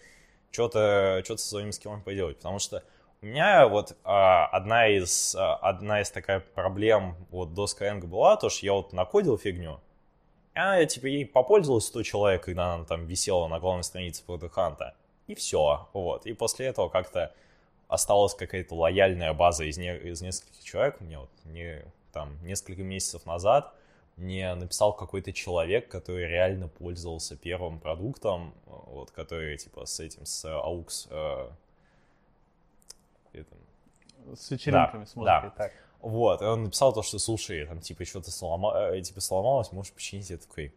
что-то 0.50 1.22
что 1.24 1.36
со 1.36 1.48
своими 1.48 1.70
скиллами 1.70 2.02
поделать, 2.02 2.36
потому 2.36 2.58
что 2.58 2.82
у 3.22 3.26
меня 3.26 3.66
вот 3.66 3.96
а, 4.04 4.46
одна 4.46 4.88
из 4.88 5.34
а, 5.34 5.56
одна 5.56 6.02
из 6.02 6.10
такая 6.10 6.40
проблем 6.40 7.16
вот 7.30 7.54
до 7.54 7.64
Skyeng 7.64 8.06
была, 8.06 8.36
то, 8.36 8.50
что 8.50 8.66
я 8.66 8.74
вот 8.74 8.92
накодил 8.92 9.38
фигню, 9.38 9.80
а 10.54 10.84
типа 10.84 11.06
ей 11.06 11.26
попользовалось 11.26 11.86
100 11.86 12.02
человек, 12.02 12.44
когда 12.44 12.74
она 12.74 12.84
там 12.84 13.06
висела 13.06 13.48
на 13.48 13.58
главной 13.60 13.84
странице 13.84 14.22
Product 14.26 14.92
и 15.26 15.34
все, 15.34 15.88
вот, 15.92 16.26
и 16.26 16.32
после 16.32 16.66
этого 16.66 16.88
как-то 16.88 17.32
осталась 17.88 18.34
какая-то 18.34 18.74
лояльная 18.74 19.32
база 19.32 19.64
из, 19.64 19.78
не, 19.78 19.96
из 19.96 20.20
нескольких 20.22 20.62
человек, 20.64 21.00
мне 21.00 21.18
вот 21.18 21.30
не, 21.44 21.84
там 22.12 22.36
несколько 22.44 22.82
месяцев 22.82 23.24
назад 23.26 23.74
мне 24.16 24.54
написал 24.54 24.92
какой-то 24.92 25.32
человек, 25.32 25.88
который 25.88 26.26
реально 26.26 26.68
пользовался 26.68 27.36
первым 27.36 27.80
продуктом, 27.80 28.54
вот, 28.66 29.10
который 29.10 29.56
типа 29.56 29.86
с 29.86 29.98
этим, 29.98 30.24
с 30.24 30.44
AUX 30.44 31.08
э, 31.10 31.50
этом... 33.34 33.58
С 34.34 34.50
вечеринками, 34.50 35.04
да, 35.04 35.06
с 35.06 35.16
музыкой, 35.16 35.42
да. 35.42 35.50
так. 35.56 35.72
Вот, 36.04 36.42
и 36.42 36.44
он 36.44 36.64
написал 36.64 36.92
то, 36.92 37.02
что, 37.02 37.18
слушай, 37.18 37.64
там, 37.64 37.80
типа, 37.80 38.04
что-то 38.04 38.30
слома... 38.30 38.74
Э, 38.76 39.00
типа, 39.00 39.22
сломалось, 39.22 39.72
можешь 39.72 39.90
починить. 39.90 40.28
Я 40.28 40.36
такой, 40.36 40.74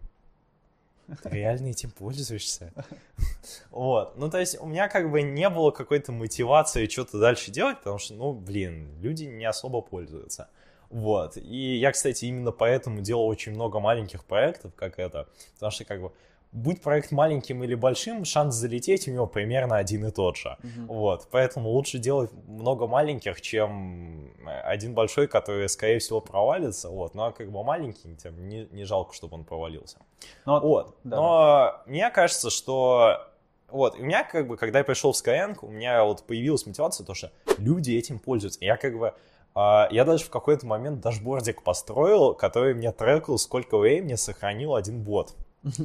ты 1.22 1.30
реально 1.30 1.68
этим 1.68 1.92
пользуешься? 1.92 2.72
Вот, 3.72 4.18
ну, 4.18 4.30
то 4.30 4.40
есть, 4.40 4.58
у 4.62 4.66
меня 4.66 4.88
как 4.88 5.12
бы 5.12 5.22
не 5.22 5.50
было 5.50 5.72
какой-то 5.72 6.14
мотивации 6.14 6.88
что-то 6.88 7.20
дальше 7.20 7.52
делать, 7.52 7.78
потому 7.80 7.98
что, 7.98 8.14
ну, 8.14 8.32
блин, 8.32 8.90
люди 9.02 9.26
не 9.26 9.44
особо 9.44 9.82
пользуются. 9.82 10.48
Вот, 10.90 11.36
и 11.36 11.76
я, 11.76 11.92
кстати, 11.92 12.24
именно 12.24 12.54
поэтому 12.54 13.02
делал 13.02 13.28
очень 13.28 13.52
много 13.52 13.82
маленьких 13.82 14.24
проектов, 14.24 14.74
как 14.76 14.98
это, 14.98 15.28
потому 15.56 15.72
что, 15.72 15.84
как 15.84 16.02
бы, 16.02 16.14
будь 16.52 16.82
проект 16.82 17.12
маленьким 17.12 17.64
или 17.64 17.76
большим, 17.76 18.26
шанс 18.26 18.56
залететь 18.56 19.08
у 19.08 19.12
него 19.12 19.28
примерно 19.28 19.78
один 19.78 20.06
и 20.06 20.12
тот 20.12 20.38
же. 20.38 20.58
Uh-huh. 20.62 20.88
Вот, 20.88 21.28
поэтому 21.32 21.70
лучше 21.70 22.00
делать 22.00 22.32
много 22.48 22.88
маленьких, 22.88 23.42
чем 23.42 24.34
один 24.64 24.94
большой, 24.94 25.28
который, 25.28 25.68
скорее 25.70 26.00
всего, 26.00 26.22
провалится. 26.22 26.90
Вот, 26.90 27.16
ну 27.16 27.24
а 27.24 27.32
как 27.32 27.52
бы 27.52 27.64
маленький, 27.64 28.16
тем 28.16 28.48
не, 28.48 28.68
не 28.72 28.86
жалко, 28.86 29.14
чтобы 29.14 29.36
он 29.36 29.44
провалился. 29.44 29.98
Но, 30.46 30.60
ну, 30.60 30.68
вот, 30.68 30.96
да. 31.04 31.16
но 31.16 31.82
мне 31.86 32.10
кажется, 32.10 32.50
что 32.50 33.28
вот, 33.70 34.00
у 34.00 34.04
меня 34.04 34.24
как 34.24 34.48
бы, 34.48 34.58
когда 34.58 34.80
я 34.80 34.86
пришел 34.86 35.12
в 35.12 35.16
Skyeng, 35.16 35.58
у 35.62 35.70
меня 35.70 36.04
вот 36.04 36.24
появилась 36.26 36.66
мотивация, 36.66 37.06
то 37.06 37.14
что 37.14 37.32
люди 37.58 37.92
этим 37.92 38.20
пользуются. 38.20 38.64
Я 38.64 38.78
как 38.78 38.98
бы, 38.98 39.14
э, 39.56 39.88
я 39.92 40.06
даже 40.06 40.24
в 40.24 40.30
какой-то 40.30 40.66
момент 40.66 41.02
дашбордик 41.02 41.64
построил, 41.64 42.34
который 42.34 42.74
мне 42.74 42.92
трекал, 42.92 43.38
сколько 43.38 43.78
времени 43.78 44.16
сохранил 44.16 44.76
один 44.76 45.04
бот. 45.04 45.36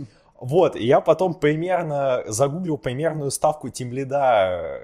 Вот, 0.42 0.74
и 0.74 0.84
я 0.84 1.00
потом 1.00 1.34
примерно 1.34 2.24
загуглил 2.26 2.76
примерную 2.76 3.30
ставку 3.30 3.68
тимлида, 3.68 4.80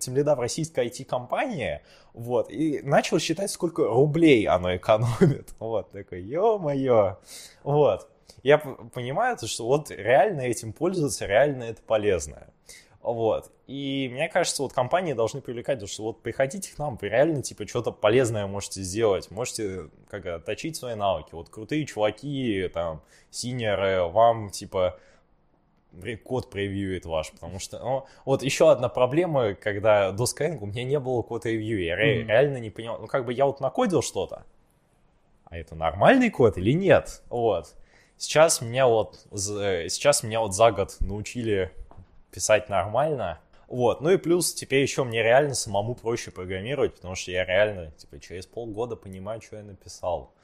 тимлида 0.00 0.30
э, 0.30 0.34
в 0.36 0.38
российской 0.38 0.86
IT-компании, 0.86 1.80
вот, 2.14 2.52
и 2.52 2.82
начал 2.84 3.18
считать, 3.18 3.50
сколько 3.50 3.82
рублей 3.82 4.46
оно 4.46 4.76
экономит. 4.76 5.54
Вот, 5.58 5.90
такой, 5.90 6.22
ё-моё. 6.22 7.18
Вот. 7.64 8.08
Я 8.44 8.58
понимаю, 8.58 9.36
что 9.44 9.66
вот 9.66 9.90
реально 9.90 10.42
этим 10.42 10.72
пользоваться, 10.72 11.26
реально 11.26 11.64
это 11.64 11.82
полезно. 11.82 12.46
Вот. 13.02 13.50
И 13.66 14.08
мне 14.12 14.28
кажется, 14.28 14.62
вот 14.62 14.72
компании 14.72 15.12
должны 15.12 15.40
привлекать, 15.40 15.78
потому 15.78 15.88
что 15.88 16.02
вот 16.04 16.22
приходите 16.22 16.72
к 16.72 16.78
нам, 16.78 16.96
вы 17.00 17.08
реально, 17.08 17.42
типа, 17.42 17.66
что-то 17.66 17.90
полезное 17.90 18.46
можете 18.46 18.82
сделать, 18.82 19.30
можете, 19.30 19.90
как 20.08 20.44
точить 20.44 20.76
свои 20.76 20.94
навыки. 20.94 21.30
Вот 21.32 21.48
крутые 21.48 21.84
чуваки, 21.84 22.70
там, 22.72 23.02
синеры, 23.30 24.04
вам, 24.04 24.50
типа, 24.50 25.00
код 26.24 26.48
превьюет 26.50 27.04
ваш, 27.04 27.32
потому 27.32 27.58
что, 27.58 27.78
ну, 27.80 28.06
вот 28.24 28.42
еще 28.42 28.70
одна 28.70 28.88
проблема, 28.88 29.54
когда 29.54 30.12
до 30.12 30.24
Skyeng 30.24 30.58
у 30.60 30.66
меня 30.66 30.84
не 30.84 30.98
было 30.98 31.22
код 31.22 31.44
ревью, 31.44 31.82
я 31.82 31.94
mm-hmm. 31.94 32.26
реально 32.26 32.58
не 32.58 32.70
понял, 32.70 32.98
ну, 33.00 33.06
как 33.06 33.26
бы 33.26 33.32
я 33.32 33.46
вот 33.46 33.60
накодил 33.60 34.00
что-то, 34.00 34.44
а 35.44 35.58
это 35.58 35.74
нормальный 35.74 36.30
код 36.30 36.56
или 36.56 36.72
нет, 36.72 37.22
вот. 37.28 37.74
Сейчас 38.16 38.60
меня 38.60 38.86
вот, 38.86 39.26
сейчас 39.32 40.22
меня 40.22 40.40
вот 40.40 40.54
за 40.54 40.70
год 40.70 40.96
научили 41.00 41.72
писать 42.32 42.68
нормально. 42.68 43.38
Вот, 43.68 44.00
ну 44.00 44.10
и 44.10 44.16
плюс 44.16 44.52
теперь 44.52 44.82
еще 44.82 45.04
мне 45.04 45.22
реально 45.22 45.54
самому 45.54 45.94
проще 45.94 46.30
программировать, 46.30 46.94
потому 46.94 47.14
что 47.14 47.30
я 47.30 47.44
реально, 47.44 47.90
типа, 47.92 48.18
через 48.18 48.46
полгода 48.46 48.96
понимаю, 48.96 49.40
что 49.40 49.56
я 49.56 49.62
написал. 49.62 50.34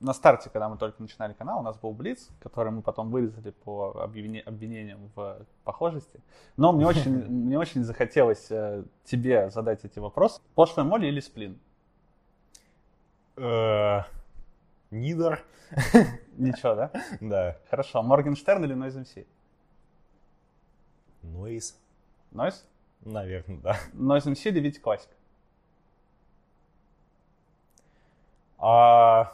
На 0.00 0.14
старте, 0.14 0.48
когда 0.50 0.68
мы 0.70 0.78
только 0.78 1.02
начинали 1.02 1.34
канал, 1.34 1.60
у 1.60 1.62
нас 1.62 1.76
был 1.76 1.92
Блиц, 1.92 2.30
который 2.40 2.72
мы 2.72 2.80
потом 2.80 3.10
вырезали 3.10 3.50
по 3.50 4.02
обвинениям 4.02 5.10
в 5.14 5.44
похожести. 5.62 6.20
Но 6.56 6.72
мне 6.72 6.86
очень, 6.86 7.10
мне 7.28 7.58
очень 7.58 7.84
захотелось 7.84 8.46
э, 8.50 8.84
тебе 9.04 9.50
задать 9.50 9.84
эти 9.84 9.98
вопросы. 9.98 10.40
Пошлая 10.54 10.86
моли 10.86 11.06
или 11.06 11.20
сплин? 11.20 11.58
Нидер. 14.90 15.44
Ничего, 16.36 16.74
да? 16.74 16.90
Да. 17.20 17.56
Хорошо. 17.70 18.02
Моргенштерн 18.02 18.64
или 18.64 18.74
Noise 18.74 19.04
MC? 19.04 19.26
Noise. 21.22 21.74
Noise? 22.32 22.64
Наверное, 23.02 23.58
да. 23.58 23.76
Noise 23.92 24.32
MC 24.32 24.50
или 24.50 24.60
Витя 24.60 24.80
Классик? 24.80 25.10
А... 28.58 29.32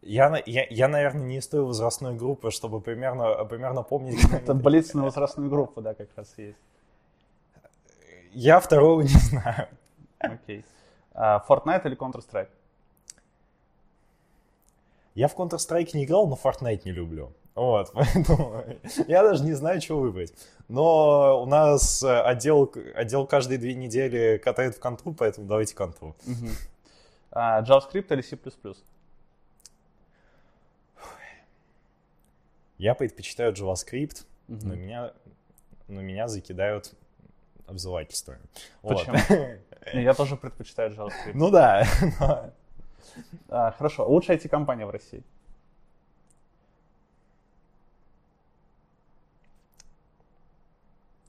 Я, 0.00 0.42
я, 0.46 0.66
я, 0.68 0.88
наверное, 0.88 1.22
не 1.22 1.36
из 1.38 1.46
той 1.46 1.60
возрастной 1.60 2.16
группы, 2.16 2.50
чтобы 2.50 2.80
примерно, 2.80 3.44
примерно 3.44 3.82
помнить... 3.82 4.24
Это 4.32 4.52
блиц 4.52 4.94
на 4.94 5.04
возрастную 5.04 5.48
группу, 5.48 5.80
да, 5.80 5.94
как 5.94 6.08
раз 6.16 6.34
есть. 6.38 6.58
Я 8.32 8.58
второго 8.58 9.02
не 9.02 9.08
знаю. 9.08 9.68
Окей. 10.18 10.60
Okay. 10.60 10.64
Uh, 11.14 11.40
Fortnite 11.46 11.86
или 11.86 11.96
Counter-Strike? 11.96 12.48
Я 15.14 15.28
в 15.28 15.36
Counter-Strike 15.36 15.90
не 15.94 16.04
играл, 16.04 16.26
но 16.26 16.38
Fortnite 16.42 16.82
не 16.84 16.92
люблю. 16.92 17.32
Вот, 17.54 17.90
поэтому 17.94 18.64
я 19.08 19.22
даже 19.22 19.44
не 19.44 19.52
знаю, 19.52 19.80
что 19.80 19.98
выбрать. 19.98 20.32
Но 20.68 21.42
у 21.42 21.46
нас 21.46 22.02
э, 22.02 22.20
отдел, 22.22 22.72
отдел 22.94 23.26
каждые 23.26 23.58
две 23.58 23.74
недели 23.74 24.38
катает 24.38 24.74
в 24.76 24.80
контру, 24.80 25.12
поэтому 25.12 25.46
давайте 25.46 25.74
контру. 25.74 26.16
Uh-huh. 26.26 26.56
Uh, 27.32 27.64
JavaScript 27.64 28.12
или 28.12 28.22
C++? 28.22 28.38
Я 32.78 32.94
предпочитаю 32.94 33.52
JavaScript, 33.52 34.24
uh-huh. 34.48 34.60
но, 34.64 34.74
меня, 34.74 35.12
но 35.88 36.00
меня 36.00 36.28
закидают 36.28 36.94
обзывательствами. 37.66 38.40
Почему? 38.80 39.16
Вот. 39.28 39.58
Я 39.92 40.14
тоже 40.14 40.36
предпочитаю 40.36 40.90
JavaScript. 40.96 41.32
Ну 41.34 41.50
да. 41.50 41.86
А, 43.48 43.72
хорошо. 43.72 44.08
Лучшая 44.08 44.36
IT-компания 44.38 44.86
в 44.86 44.90
России? 44.90 45.22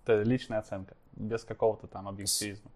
Это 0.04 0.22
личная 0.24 0.60
оценка, 0.60 0.96
без 1.14 1.44
какого-то 1.44 1.88
там 1.88 2.08
объективизма. 2.08 2.70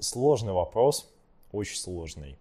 Сложный 0.00 0.52
вопрос, 0.52 1.12
очень 1.52 1.76
сложный. 1.76 2.36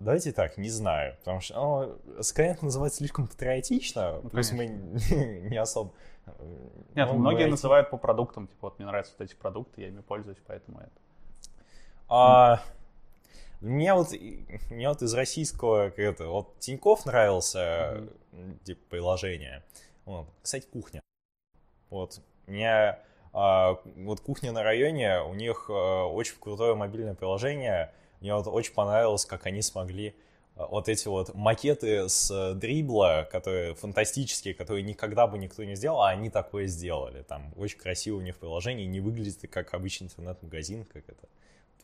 Давайте 0.00 0.32
так, 0.32 0.56
не 0.58 0.70
знаю, 0.70 1.16
потому 1.18 1.40
что 1.40 2.00
ну, 2.06 2.20
Skynet 2.20 2.58
называть 2.62 2.94
слишком 2.94 3.26
патриотично, 3.26 4.20
ну, 4.22 4.30
то 4.30 4.38
есть 4.38 4.52
мы 4.52 4.66
не 5.50 5.56
особо... 5.56 5.92
Нет, 6.94 7.08
ну, 7.08 7.18
многие 7.18 7.46
IT... 7.46 7.50
называют 7.50 7.90
по 7.90 7.96
продуктам, 7.96 8.46
типа 8.46 8.68
вот 8.68 8.78
мне 8.78 8.86
нравятся 8.86 9.14
вот 9.18 9.24
эти 9.24 9.34
продукты, 9.34 9.80
я 9.82 9.88
ими 9.88 10.00
пользуюсь, 10.00 10.38
поэтому 10.46 10.78
это... 10.80 10.90
А, 12.08 12.62
мне 13.60 13.92
вот, 13.92 14.12
мне 14.70 14.88
вот 14.88 15.02
из 15.02 15.12
российского, 15.14 15.90
как 15.90 15.98
это, 15.98 16.26
вот 16.28 16.58
Тиньков 16.60 17.04
нравился, 17.04 17.58
mm-hmm. 18.32 18.64
типа, 18.64 18.80
приложение. 18.90 19.64
Вот, 20.04 20.28
кстати, 20.42 20.66
кухня. 20.66 21.00
Вот, 21.90 22.20
мне 22.46 22.98
а, 23.32 23.78
вот 23.96 24.20
кухня 24.20 24.52
на 24.52 24.62
районе, 24.62 25.20
у 25.22 25.34
них 25.34 25.66
а, 25.68 26.06
очень 26.06 26.36
крутое 26.38 26.74
мобильное 26.74 27.14
приложение. 27.14 27.92
Мне 28.20 28.34
вот 28.34 28.46
очень 28.46 28.74
понравилось, 28.74 29.24
как 29.24 29.46
они 29.46 29.62
смогли 29.62 30.14
а, 30.56 30.66
вот 30.66 30.88
эти 30.88 31.08
вот 31.08 31.34
макеты 31.34 32.08
с 32.08 32.54
дрибла, 32.54 33.28
которые 33.30 33.74
фантастические, 33.74 34.54
которые 34.54 34.82
никогда 34.82 35.26
бы 35.26 35.38
никто 35.38 35.64
не 35.64 35.74
сделал, 35.74 36.02
а 36.02 36.10
они 36.10 36.30
такое 36.30 36.66
сделали. 36.66 37.22
Там 37.22 37.52
очень 37.56 37.78
красиво 37.78 38.16
у 38.16 38.20
них 38.20 38.38
приложение, 38.38 38.86
не 38.86 39.00
выглядит 39.00 39.50
как 39.50 39.74
обычный 39.74 40.04
интернет-магазин, 40.04 40.84
как 40.84 41.08
это 41.08 41.28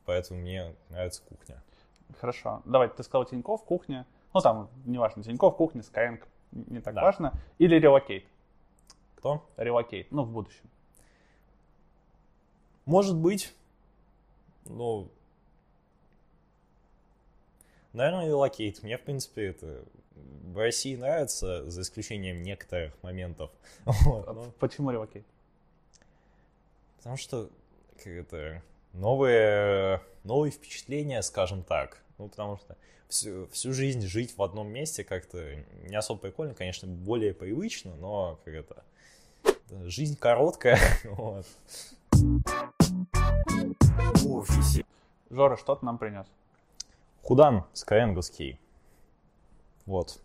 поэтому 0.04 0.40
мне 0.40 0.74
нравится 0.90 1.22
кухня. 1.22 1.62
Хорошо. 2.20 2.62
Давай, 2.64 2.88
ты 2.88 3.02
сказал 3.02 3.24
Тиньков, 3.24 3.64
кухня. 3.64 4.06
Ну, 4.32 4.40
там, 4.40 4.68
неважно, 4.84 5.22
Тиньков, 5.22 5.56
кухня, 5.56 5.82
Skyeng, 5.82 6.22
не 6.52 6.80
так 6.80 6.94
да. 6.94 7.02
важно. 7.02 7.32
Или 7.58 7.80
Relocate. 7.80 8.24
Кто? 9.16 9.46
Relocate, 9.56 10.06
ну, 10.10 10.24
в 10.24 10.30
будущем. 10.30 10.64
Может 12.84 13.16
быть. 13.16 13.54
Ну, 14.66 15.08
наверное, 17.94 18.26
релокейт. 18.26 18.82
Мне, 18.82 18.98
в 18.98 19.02
принципе, 19.02 19.46
это 19.46 19.84
в 20.14 20.58
России 20.58 20.96
нравится, 20.96 21.68
за 21.70 21.82
исключением 21.82 22.42
некоторых 22.42 22.92
моментов. 23.02 23.50
Вот, 23.84 24.26
ну, 24.26 24.52
Почему 24.58 24.90
Relocate? 24.92 25.24
потому 26.98 27.18
что 27.18 27.50
как 27.98 28.06
это, 28.06 28.62
новые, 28.94 30.00
новые 30.24 30.50
впечатления, 30.50 31.20
скажем 31.22 31.62
так. 31.62 32.02
Ну, 32.16 32.28
потому 32.28 32.56
что 32.56 32.76
всю, 33.08 33.46
всю 33.48 33.74
жизнь 33.74 34.06
жить 34.06 34.36
в 34.38 34.42
одном 34.42 34.68
месте 34.68 35.04
как-то 35.04 35.56
не 35.82 35.96
особо 35.96 36.20
прикольно, 36.20 36.54
конечно, 36.54 36.88
более 36.88 37.34
привычно, 37.34 37.94
но 37.96 38.40
как 38.44 38.54
это, 38.54 38.84
жизнь 39.86 40.16
короткая. 40.16 40.78
Вот. 41.04 41.46
Жора, 45.30 45.56
что 45.56 45.74
ты 45.74 45.84
нам 45.84 45.98
принес? 45.98 46.26
Худан 47.24 47.64
Скайенговский. 47.72 48.60
Вот. 49.86 50.20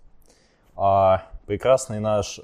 А, 0.75 1.29
прекрасный 1.47 2.01
наш, 2.01 2.41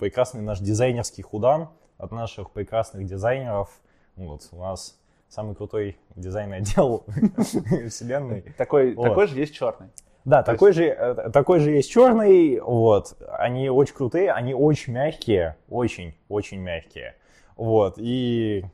прекрасный 0.00 0.42
наш 0.42 0.58
дизайнерский 0.58 1.22
худан 1.22 1.68
от 1.96 2.10
наших 2.10 2.50
прекрасных 2.50 3.06
дизайнеров. 3.06 3.70
Вот, 4.16 4.48
у 4.50 4.58
нас 4.58 4.98
самый 5.28 5.54
крутой 5.54 5.96
дизайнный 6.16 6.56
отдел 6.56 7.04
вселенной. 7.88 8.42
Такой, 8.58 8.94
Вот. 8.94 9.04
такой 9.04 9.28
же 9.28 9.38
есть 9.38 9.54
черный. 9.54 9.90
Да, 10.24 10.42
такой 10.42 10.72
же, 10.72 10.86
э, 10.86 11.30
такой 11.30 11.60
же 11.60 11.70
есть 11.70 11.88
черный, 11.88 12.58
вот. 12.58 13.16
Они 13.28 13.70
очень 13.70 13.94
крутые, 13.94 14.32
они 14.32 14.54
очень 14.54 14.92
мягкие, 14.92 15.56
очень, 15.68 16.16
очень 16.28 16.58
мягкие. 16.58 17.14
Вот, 17.56 17.94
и 17.98 18.64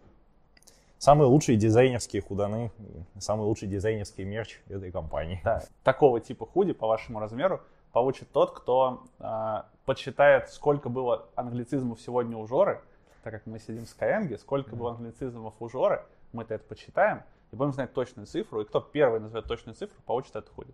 самые 1.00 1.28
лучшие 1.28 1.56
дизайнерские 1.56 2.22
худаны, 2.22 2.70
самый 3.18 3.46
лучший 3.46 3.66
дизайнерский 3.66 4.22
мерч 4.24 4.60
этой 4.68 4.92
компании. 4.92 5.40
Да, 5.42 5.64
такого 5.82 6.20
типа 6.20 6.46
худи 6.46 6.72
по 6.72 6.86
вашему 6.86 7.18
размеру 7.18 7.62
получит 7.90 8.30
тот, 8.30 8.52
кто 8.52 9.02
а, 9.18 9.66
подсчитает, 9.86 10.50
сколько 10.50 10.88
было 10.88 11.26
англицизмов 11.34 12.00
сегодня 12.00 12.36
у 12.36 12.46
Жоры, 12.46 12.82
так 13.24 13.32
как 13.32 13.46
мы 13.46 13.58
сидим 13.58 13.86
в 13.86 13.88
Skyeng, 13.88 14.38
сколько 14.38 14.76
было 14.76 14.92
англицизмов 14.92 15.54
у 15.58 15.68
Жоры, 15.68 16.04
мы-то 16.32 16.54
это 16.54 16.64
подсчитаем, 16.64 17.22
и 17.50 17.56
будем 17.56 17.72
знать 17.72 17.92
точную 17.92 18.26
цифру, 18.26 18.60
и 18.60 18.64
кто 18.64 18.80
первый 18.80 19.20
назовет 19.20 19.46
точную 19.46 19.74
цифру, 19.74 19.96
получит 20.06 20.36
это 20.36 20.50
худи. 20.52 20.72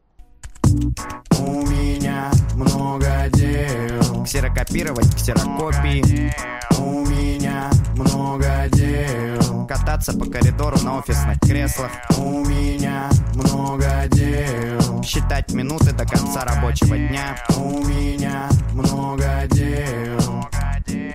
У 1.38 1.62
меня 1.66 2.30
много 2.54 3.30
дел. 3.32 4.24
Ксерокопировать, 4.24 5.14
ксерокопии 5.14 6.32
У 6.78 7.06
меня 7.06 7.70
много 7.94 8.68
дел. 8.72 9.45
Кататься 9.68 10.12
по 10.12 10.24
коридору 10.26 10.78
на 10.82 10.98
офисных 10.98 11.40
креслах 11.40 11.90
У 12.16 12.44
меня 12.44 13.10
много 13.34 14.06
дел. 14.10 15.02
Считать 15.02 15.52
минуты 15.52 15.92
до 15.92 16.04
конца 16.04 16.44
рабочего 16.44 16.96
дня 16.96 17.36
У 17.56 17.84
меня 17.84 18.48
много 18.72 19.46
дел. 19.50 20.48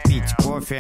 Пить 0.06 0.36
кофе 0.44 0.80